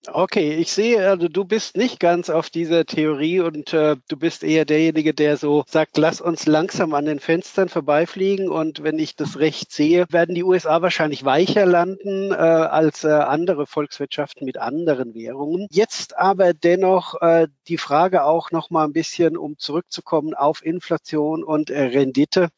Okay, 0.06 0.54
ich 0.54 0.70
sehe, 0.70 1.08
also 1.08 1.28
du 1.28 1.44
bist 1.44 1.76
nicht 1.76 1.98
ganz 1.98 2.30
auf 2.30 2.50
dieser 2.50 2.86
Theorie 2.86 3.40
und 3.40 3.72
äh, 3.74 3.96
du 4.08 4.16
bist 4.16 4.44
eher 4.44 4.64
derjenige, 4.64 5.12
der 5.12 5.36
so 5.36 5.64
sagt, 5.66 5.98
lass 5.98 6.20
uns 6.20 6.46
langsam 6.46 6.94
an 6.94 7.04
den 7.04 7.18
Fenstern 7.18 7.68
vorbeifliegen 7.68 8.48
und 8.48 8.82
wenn 8.84 8.98
ich 8.98 9.16
das 9.16 9.38
recht 9.38 9.72
sehe, 9.72 10.06
werden 10.10 10.36
die 10.36 10.44
USA 10.44 10.80
wahrscheinlich 10.82 11.24
weicher 11.24 11.66
landen 11.66 12.30
äh, 12.30 12.36
als 12.36 13.02
äh, 13.04 13.08
andere 13.08 13.66
Volkswirtschaften 13.66 14.46
mit 14.46 14.56
anderen 14.56 15.14
Währungen. 15.14 15.66
Jetzt 15.70 16.16
aber 16.16 16.54
dennoch 16.54 17.20
äh, 17.20 17.48
die 17.66 17.78
Frage 17.78 18.22
auch 18.24 18.52
noch 18.52 18.70
mal 18.70 18.84
ein 18.84 18.92
bisschen, 18.92 19.36
um 19.36 19.58
zurückzukommen 19.58 20.32
auf 20.32 20.64
Inflation 20.64 21.42
und 21.42 21.70
äh, 21.70 21.82
Rendite. 21.82 22.48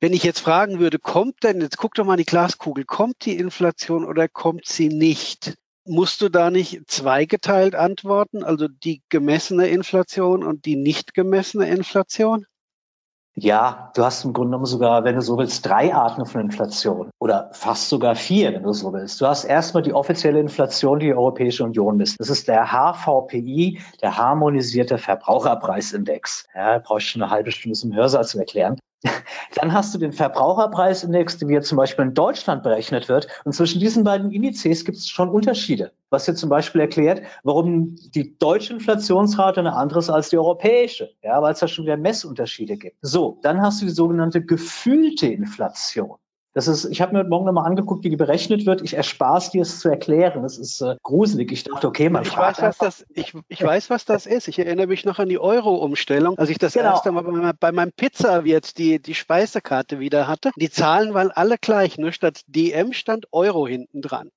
Wenn 0.00 0.12
ich 0.12 0.22
jetzt 0.22 0.38
fragen 0.38 0.78
würde, 0.78 1.00
kommt 1.00 1.42
denn, 1.42 1.60
jetzt 1.60 1.76
guck 1.76 1.94
doch 1.94 2.04
mal 2.04 2.14
in 2.14 2.18
die 2.18 2.24
Glaskugel, 2.24 2.84
kommt 2.84 3.24
die 3.24 3.36
Inflation 3.36 4.04
oder 4.04 4.28
kommt 4.28 4.66
sie 4.66 4.88
nicht? 4.88 5.56
Musst 5.84 6.20
du 6.20 6.28
da 6.28 6.52
nicht 6.52 6.88
zweigeteilt 6.88 7.74
antworten, 7.74 8.44
also 8.44 8.68
die 8.68 9.02
gemessene 9.08 9.66
Inflation 9.66 10.44
und 10.44 10.66
die 10.66 10.76
nicht 10.76 11.14
gemessene 11.14 11.68
Inflation? 11.68 12.46
Ja, 13.34 13.90
du 13.96 14.04
hast 14.04 14.24
im 14.24 14.32
Grunde 14.32 14.50
genommen 14.50 14.66
sogar, 14.66 15.02
wenn 15.02 15.16
du 15.16 15.20
so 15.20 15.36
willst, 15.36 15.66
drei 15.66 15.92
Arten 15.92 16.26
von 16.26 16.42
Inflation 16.42 17.10
oder 17.18 17.50
fast 17.52 17.88
sogar 17.88 18.14
vier, 18.14 18.52
wenn 18.52 18.62
du 18.62 18.72
so 18.72 18.92
willst. 18.92 19.20
Du 19.20 19.26
hast 19.26 19.44
erstmal 19.44 19.82
die 19.82 19.94
offizielle 19.94 20.38
Inflation, 20.38 21.00
die, 21.00 21.06
die 21.06 21.14
Europäische 21.14 21.64
Union 21.64 21.96
misst. 21.96 22.20
Das 22.20 22.30
ist 22.30 22.46
der 22.46 22.66
HVPI, 22.66 23.80
der 24.00 24.16
harmonisierte 24.16 24.98
Verbraucherpreisindex. 24.98 26.46
Ja, 26.54 26.78
brauche 26.78 26.98
ich 26.98 27.08
schon 27.08 27.22
eine 27.22 27.30
halbe 27.32 27.50
Stunde 27.50 27.76
zum 27.76 27.94
Hörsaal 27.94 28.26
zu 28.26 28.38
erklären. 28.38 28.78
Dann 29.54 29.72
hast 29.72 29.94
du 29.94 29.98
den 29.98 30.12
Verbraucherpreisindex, 30.12 31.38
der 31.38 31.48
wie 31.48 31.60
zum 31.60 31.76
Beispiel 31.76 32.06
in 32.06 32.14
Deutschland 32.14 32.62
berechnet 32.62 33.08
wird. 33.08 33.28
Und 33.44 33.52
zwischen 33.52 33.80
diesen 33.80 34.04
beiden 34.04 34.30
Indizes 34.30 34.84
gibt 34.84 34.98
es 34.98 35.08
schon 35.08 35.28
Unterschiede. 35.28 35.92
Was 36.10 36.26
jetzt 36.26 36.40
zum 36.40 36.50
Beispiel 36.50 36.80
erklärt, 36.80 37.22
warum 37.44 37.94
die 38.14 38.36
deutsche 38.38 38.72
Inflationsrate 38.72 39.60
eine 39.60 39.74
andere 39.74 40.00
ist 40.00 40.10
als 40.10 40.30
die 40.30 40.38
europäische. 40.38 41.10
Ja, 41.22 41.40
weil 41.42 41.52
es 41.52 41.60
da 41.60 41.68
schon 41.68 41.84
wieder 41.84 41.96
Messunterschiede 41.96 42.76
gibt. 42.76 42.96
So, 43.02 43.38
dann 43.42 43.60
hast 43.60 43.80
du 43.80 43.86
die 43.86 43.92
sogenannte 43.92 44.44
gefühlte 44.44 45.28
Inflation. 45.28 46.16
Das 46.58 46.66
ist, 46.66 46.86
ich 46.86 47.00
habe 47.00 47.12
mir 47.12 47.20
heute 47.20 47.28
Morgen 47.28 47.44
nochmal 47.44 47.66
angeguckt, 47.66 48.02
wie 48.02 48.10
die 48.10 48.16
berechnet 48.16 48.66
wird. 48.66 48.82
Ich 48.82 48.94
erspare 48.94 49.38
es 49.38 49.50
dir, 49.50 49.62
es 49.62 49.78
zu 49.78 49.88
erklären. 49.90 50.42
Das 50.42 50.58
ist 50.58 50.80
äh, 50.80 50.96
gruselig. 51.04 51.52
Ich 51.52 51.62
dachte, 51.62 51.86
okay, 51.86 52.10
man 52.10 52.24
ich 52.24 52.36
weiß, 52.36 52.60
was 52.60 52.78
das, 52.78 53.06
ich, 53.14 53.32
ich 53.46 53.62
weiß, 53.62 53.90
was 53.90 54.04
das 54.04 54.26
ist. 54.26 54.48
Ich 54.48 54.58
erinnere 54.58 54.88
mich 54.88 55.04
noch 55.04 55.20
an 55.20 55.28
die 55.28 55.38
Euro-Umstellung, 55.38 56.36
als 56.36 56.50
ich 56.50 56.58
das 56.58 56.72
genau. 56.72 56.86
erste 56.90 57.12
Mal 57.12 57.22
bei, 57.22 57.52
bei 57.52 57.70
meinem 57.70 57.92
Pizzawirt 57.92 58.76
die, 58.76 59.00
die 59.00 59.14
Speisekarte 59.14 60.00
wieder 60.00 60.26
hatte. 60.26 60.50
Die 60.56 60.68
Zahlen 60.68 61.14
waren 61.14 61.30
alle 61.30 61.58
gleich, 61.58 61.96
nur 61.96 62.10
statt 62.10 62.40
DM 62.48 62.92
stand 62.92 63.28
Euro 63.30 63.68
hinten 63.68 64.02
dran. 64.02 64.32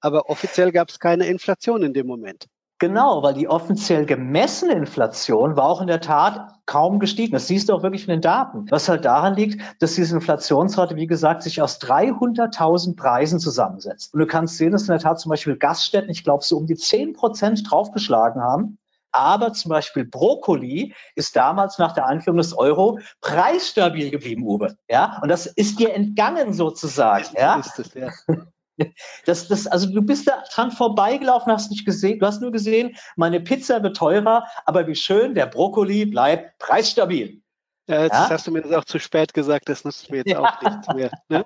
Aber 0.00 0.30
offiziell 0.30 0.72
gab 0.72 0.88
es 0.88 0.98
keine 0.98 1.26
Inflation 1.26 1.82
in 1.82 1.92
dem 1.92 2.06
Moment. 2.06 2.46
Genau, 2.78 3.22
weil 3.22 3.32
die 3.32 3.48
offiziell 3.48 4.04
gemessene 4.04 4.74
Inflation 4.74 5.56
war 5.56 5.64
auch 5.64 5.80
in 5.80 5.86
der 5.86 6.02
Tat 6.02 6.56
kaum 6.66 6.98
gestiegen. 6.98 7.32
Das 7.32 7.46
siehst 7.46 7.68
du 7.68 7.74
auch 7.74 7.82
wirklich 7.82 8.02
in 8.02 8.10
den 8.10 8.20
Daten. 8.20 8.66
Was 8.70 8.90
halt 8.90 9.06
daran 9.06 9.34
liegt, 9.34 9.62
dass 9.80 9.94
diese 9.94 10.16
Inflationsrate, 10.16 10.94
wie 10.96 11.06
gesagt, 11.06 11.42
sich 11.42 11.62
aus 11.62 11.80
300.000 11.80 12.94
Preisen 12.94 13.40
zusammensetzt. 13.40 14.12
Und 14.12 14.20
du 14.20 14.26
kannst 14.26 14.58
sehen, 14.58 14.72
dass 14.72 14.82
in 14.82 14.88
der 14.88 14.98
Tat 14.98 15.18
zum 15.18 15.30
Beispiel 15.30 15.56
Gaststätten, 15.56 16.10
ich 16.10 16.22
glaube, 16.22 16.44
so 16.44 16.58
um 16.58 16.66
die 16.66 16.74
10 16.74 17.14
Prozent 17.14 17.70
draufgeschlagen 17.70 18.42
haben. 18.42 18.78
Aber 19.10 19.54
zum 19.54 19.70
Beispiel 19.70 20.04
Brokkoli 20.04 20.94
ist 21.14 21.34
damals 21.34 21.78
nach 21.78 21.92
der 21.92 22.06
Einführung 22.06 22.36
des 22.36 22.52
Euro 22.52 22.98
preisstabil 23.22 24.10
geblieben, 24.10 24.42
Uwe. 24.42 24.76
Ja, 24.90 25.18
und 25.22 25.30
das 25.30 25.46
ist 25.46 25.78
dir 25.78 25.94
entgangen 25.94 26.52
sozusagen. 26.52 27.24
Ja, 27.34 27.56
ist 27.58 27.78
es, 27.78 27.94
ja. 27.94 28.10
Das, 29.24 29.48
das, 29.48 29.66
also 29.66 29.90
du 29.90 30.02
bist 30.02 30.28
da 30.28 30.42
dran 30.52 30.70
vorbeigelaufen, 30.70 31.52
hast 31.52 31.70
nicht 31.70 31.86
gesehen, 31.86 32.18
du 32.18 32.26
hast 32.26 32.42
nur 32.42 32.52
gesehen, 32.52 32.96
meine 33.16 33.40
Pizza 33.40 33.82
wird 33.82 33.96
teurer, 33.96 34.46
aber 34.64 34.86
wie 34.86 34.94
schön, 34.94 35.34
der 35.34 35.46
Brokkoli 35.46 36.06
bleibt 36.06 36.58
preisstabil. 36.58 37.40
Ja, 37.88 38.02
jetzt 38.02 38.12
ja? 38.12 38.30
hast 38.30 38.46
du 38.46 38.50
mir 38.50 38.62
das 38.62 38.72
auch 38.72 38.84
zu 38.84 38.98
spät 38.98 39.32
gesagt, 39.32 39.68
das 39.68 39.84
nutzt 39.84 40.10
mir 40.10 40.18
jetzt 40.18 40.30
ja. 40.30 40.40
auch 40.40 40.62
nichts 40.62 40.88
mehr. 40.94 41.10
Ne? 41.28 41.44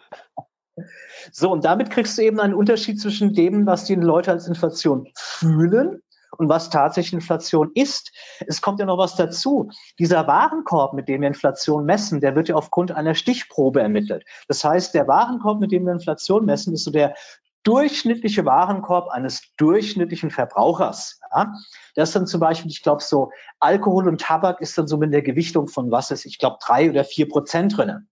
So, 1.32 1.50
und 1.50 1.64
damit 1.64 1.90
kriegst 1.90 2.16
du 2.16 2.22
eben 2.22 2.40
einen 2.40 2.54
Unterschied 2.54 3.00
zwischen 3.00 3.34
dem, 3.34 3.66
was 3.66 3.84
die 3.84 3.94
Leute 3.94 4.30
als 4.30 4.48
Inflation 4.48 5.08
fühlen 5.14 6.02
und 6.38 6.48
was 6.48 6.70
tatsächlich 6.70 7.14
Inflation 7.14 7.70
ist. 7.74 8.12
Es 8.46 8.60
kommt 8.60 8.80
ja 8.80 8.86
noch 8.86 8.98
was 8.98 9.16
dazu. 9.16 9.70
Dieser 9.98 10.26
Warenkorb, 10.26 10.94
mit 10.94 11.08
dem 11.08 11.22
wir 11.22 11.28
Inflation 11.28 11.84
messen, 11.84 12.20
der 12.20 12.34
wird 12.34 12.48
ja 12.48 12.54
aufgrund 12.54 12.92
einer 12.92 13.14
Stichprobe 13.14 13.80
ermittelt. 13.80 14.24
Das 14.48 14.64
heißt, 14.64 14.94
der 14.94 15.08
Warenkorb, 15.08 15.60
mit 15.60 15.72
dem 15.72 15.86
wir 15.86 15.92
Inflation 15.92 16.44
messen, 16.44 16.74
ist 16.74 16.84
so 16.84 16.90
der 16.90 17.14
durchschnittliche 17.62 18.44
Warenkorb 18.44 19.08
eines 19.08 19.42
durchschnittlichen 19.56 20.30
Verbrauchers. 20.30 21.20
Ja? 21.34 21.52
Das 21.94 22.10
ist 22.10 22.16
dann 22.16 22.26
zum 22.26 22.40
Beispiel, 22.40 22.70
ich 22.70 22.82
glaube, 22.82 23.02
so 23.02 23.30
Alkohol 23.58 24.08
und 24.08 24.20
Tabak 24.20 24.60
ist 24.60 24.78
dann 24.78 24.88
so 24.88 24.96
mit 24.96 25.12
der 25.12 25.22
Gewichtung 25.22 25.68
von 25.68 25.90
was 25.90 26.10
ist, 26.10 26.24
ich 26.24 26.38
glaube, 26.38 26.56
drei 26.64 26.88
oder 26.90 27.04
vier 27.04 27.28
Prozent 27.28 27.76
drinnen. 27.76 28.08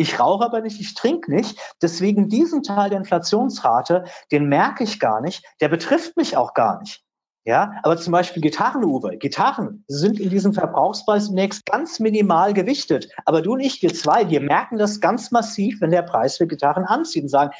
Ich 0.00 0.20
rauche 0.20 0.44
aber 0.44 0.60
nicht, 0.60 0.80
ich 0.80 0.94
trinke 0.94 1.32
nicht. 1.34 1.58
Deswegen 1.82 2.28
diesen 2.28 2.62
Teil 2.62 2.90
der 2.90 3.00
Inflationsrate, 3.00 4.04
den 4.30 4.48
merke 4.48 4.84
ich 4.84 5.00
gar 5.00 5.20
nicht, 5.20 5.44
der 5.60 5.68
betrifft 5.68 6.16
mich 6.16 6.36
auch 6.36 6.54
gar 6.54 6.78
nicht. 6.80 7.02
Ja, 7.48 7.80
aber 7.82 7.96
zum 7.96 8.12
Beispiel 8.12 8.42
Gitarren, 8.42 8.84
Uwe, 8.84 9.16
Gitarren 9.16 9.82
sind 9.88 10.20
in 10.20 10.28
diesem 10.28 10.52
Verbrauchspreis 10.52 11.28
zunächst 11.28 11.64
ganz 11.64 11.98
minimal 11.98 12.52
gewichtet. 12.52 13.08
Aber 13.24 13.40
du 13.40 13.54
und 13.54 13.60
ich, 13.60 13.80
wir 13.80 13.94
zwei, 13.94 14.28
wir 14.28 14.42
merken 14.42 14.76
das 14.76 15.00
ganz 15.00 15.30
massiv, 15.30 15.80
wenn 15.80 15.90
der 15.90 16.02
Preis 16.02 16.36
für 16.36 16.46
Gitarren 16.46 16.84
anzieht 16.84 17.22
und 17.22 17.30
sagen, 17.30 17.52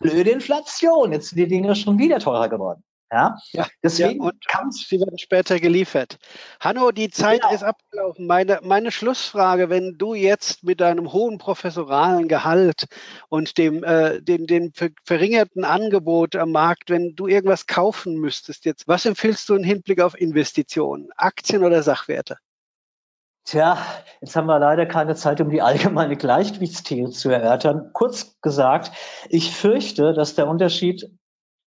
blöde 0.00 0.30
Inflation, 0.30 1.12
jetzt 1.12 1.28
sind 1.28 1.38
die 1.38 1.46
Dinge 1.46 1.76
schon 1.76 1.96
wieder 1.96 2.18
teurer 2.18 2.48
geworden. 2.48 2.82
Ja, 3.12 3.36
ja 3.52 3.66
deswegen 3.82 4.22
ja, 4.22 4.30
und 4.62 4.74
sie 4.74 5.00
werden 5.00 5.18
später 5.18 5.58
geliefert. 5.58 6.18
Hanno, 6.60 6.92
die 6.92 7.10
Zeit 7.10 7.40
genau. 7.40 7.54
ist 7.54 7.64
abgelaufen. 7.64 8.26
Meine, 8.26 8.60
meine 8.62 8.92
Schlussfrage, 8.92 9.68
wenn 9.68 9.98
du 9.98 10.14
jetzt 10.14 10.62
mit 10.62 10.80
deinem 10.80 11.12
hohen 11.12 11.38
professoralen 11.38 12.28
Gehalt 12.28 12.86
und 13.28 13.58
dem, 13.58 13.82
äh, 13.82 14.22
dem, 14.22 14.46
dem 14.46 14.72
verringerten 15.04 15.64
Angebot 15.64 16.36
am 16.36 16.52
Markt, 16.52 16.88
wenn 16.88 17.16
du 17.16 17.26
irgendwas 17.26 17.66
kaufen 17.66 18.16
müsstest 18.16 18.64
jetzt, 18.64 18.86
was 18.86 19.04
empfiehlst 19.06 19.48
du 19.48 19.56
im 19.56 19.64
Hinblick 19.64 20.00
auf 20.00 20.18
Investitionen? 20.18 21.08
Aktien 21.16 21.64
oder 21.64 21.82
Sachwerte? 21.82 22.36
Tja, 23.44 23.78
jetzt 24.20 24.36
haben 24.36 24.46
wir 24.46 24.60
leider 24.60 24.86
keine 24.86 25.16
Zeit, 25.16 25.40
um 25.40 25.50
die 25.50 25.62
allgemeine 25.62 26.16
Gleichgewichtstheorie 26.16 27.10
zu 27.10 27.30
erörtern. 27.30 27.90
Kurz 27.92 28.40
gesagt, 28.42 28.92
ich 29.28 29.50
fürchte, 29.56 30.12
dass 30.12 30.36
der 30.36 30.46
Unterschied 30.46 31.10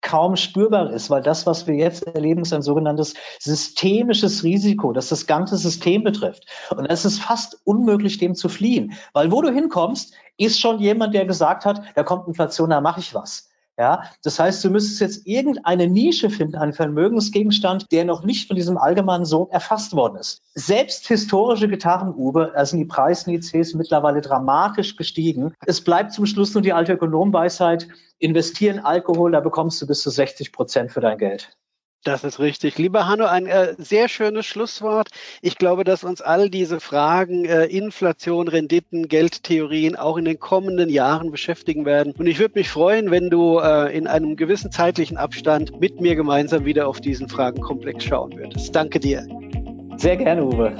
kaum 0.02 0.36
spürbar 0.36 0.90
ist, 0.90 1.10
weil 1.10 1.22
das, 1.22 1.46
was 1.46 1.66
wir 1.66 1.74
jetzt 1.74 2.06
erleben, 2.06 2.42
ist 2.42 2.52
ein 2.52 2.62
sogenanntes 2.62 3.14
systemisches 3.38 4.42
Risiko, 4.44 4.92
das 4.92 5.08
das 5.08 5.26
ganze 5.26 5.56
System 5.56 6.02
betrifft. 6.02 6.46
Und 6.70 6.86
es 6.86 7.04
ist 7.04 7.20
fast 7.20 7.60
unmöglich, 7.64 8.18
dem 8.18 8.34
zu 8.34 8.48
fliehen, 8.48 8.94
weil 9.12 9.30
wo 9.30 9.42
du 9.42 9.50
hinkommst, 9.50 10.14
ist 10.36 10.58
schon 10.58 10.78
jemand, 10.78 11.14
der 11.14 11.26
gesagt 11.26 11.64
hat, 11.66 11.82
da 11.94 12.02
kommt 12.02 12.26
Inflation, 12.26 12.70
da 12.70 12.80
mache 12.80 13.00
ich 13.00 13.14
was. 13.14 13.49
Ja, 13.80 14.02
das 14.22 14.38
heißt, 14.38 14.62
du 14.62 14.68
müsstest 14.68 15.00
jetzt 15.00 15.26
irgendeine 15.26 15.86
Nische 15.86 16.28
finden, 16.28 16.56
einen 16.56 16.74
Vermögensgegenstand, 16.74 17.90
der 17.90 18.04
noch 18.04 18.24
nicht 18.24 18.46
von 18.46 18.54
diesem 18.54 18.76
allgemeinen 18.76 19.24
Sog 19.24 19.50
erfasst 19.52 19.96
worden 19.96 20.16
ist. 20.16 20.42
Selbst 20.54 21.08
historische 21.08 21.66
Gitarren, 21.66 22.12
Uwe, 22.14 22.52
da 22.54 22.66
sind 22.66 22.80
die 22.80 22.84
Preisindizes 22.84 23.72
mittlerweile 23.72 24.20
dramatisch 24.20 24.96
gestiegen. 24.96 25.54
Es 25.64 25.82
bleibt 25.82 26.12
zum 26.12 26.26
Schluss 26.26 26.52
nur 26.52 26.60
die 26.60 26.74
alte 26.74 26.92
Ökonomweisheit, 26.92 27.88
investieren 28.18 28.80
Alkohol, 28.80 29.32
da 29.32 29.40
bekommst 29.40 29.80
du 29.80 29.86
bis 29.86 30.02
zu 30.02 30.10
60 30.10 30.52
Prozent 30.52 30.92
für 30.92 31.00
dein 31.00 31.16
Geld. 31.16 31.56
Das 32.02 32.24
ist 32.24 32.40
richtig. 32.40 32.78
Lieber 32.78 33.06
Hanno, 33.06 33.26
ein 33.26 33.44
äh, 33.46 33.74
sehr 33.76 34.08
schönes 34.08 34.46
Schlusswort. 34.46 35.08
Ich 35.42 35.58
glaube, 35.58 35.84
dass 35.84 36.02
uns 36.02 36.22
all 36.22 36.48
diese 36.48 36.80
Fragen 36.80 37.44
äh, 37.44 37.66
Inflation, 37.66 38.48
Renditen, 38.48 39.06
Geldtheorien 39.06 39.96
auch 39.96 40.16
in 40.16 40.24
den 40.24 40.38
kommenden 40.38 40.88
Jahren 40.88 41.30
beschäftigen 41.30 41.84
werden. 41.84 42.14
Und 42.16 42.26
ich 42.26 42.38
würde 42.38 42.58
mich 42.58 42.70
freuen, 42.70 43.10
wenn 43.10 43.28
du 43.28 43.58
äh, 43.58 43.94
in 43.94 44.06
einem 44.06 44.36
gewissen 44.36 44.72
zeitlichen 44.72 45.18
Abstand 45.18 45.78
mit 45.78 46.00
mir 46.00 46.16
gemeinsam 46.16 46.64
wieder 46.64 46.88
auf 46.88 47.02
diesen 47.02 47.28
Fragenkomplex 47.28 48.04
schauen 48.04 48.34
würdest. 48.34 48.74
Danke 48.74 48.98
dir. 48.98 49.26
Sehr 49.98 50.16
gerne, 50.16 50.46
Uwe. 50.46 50.72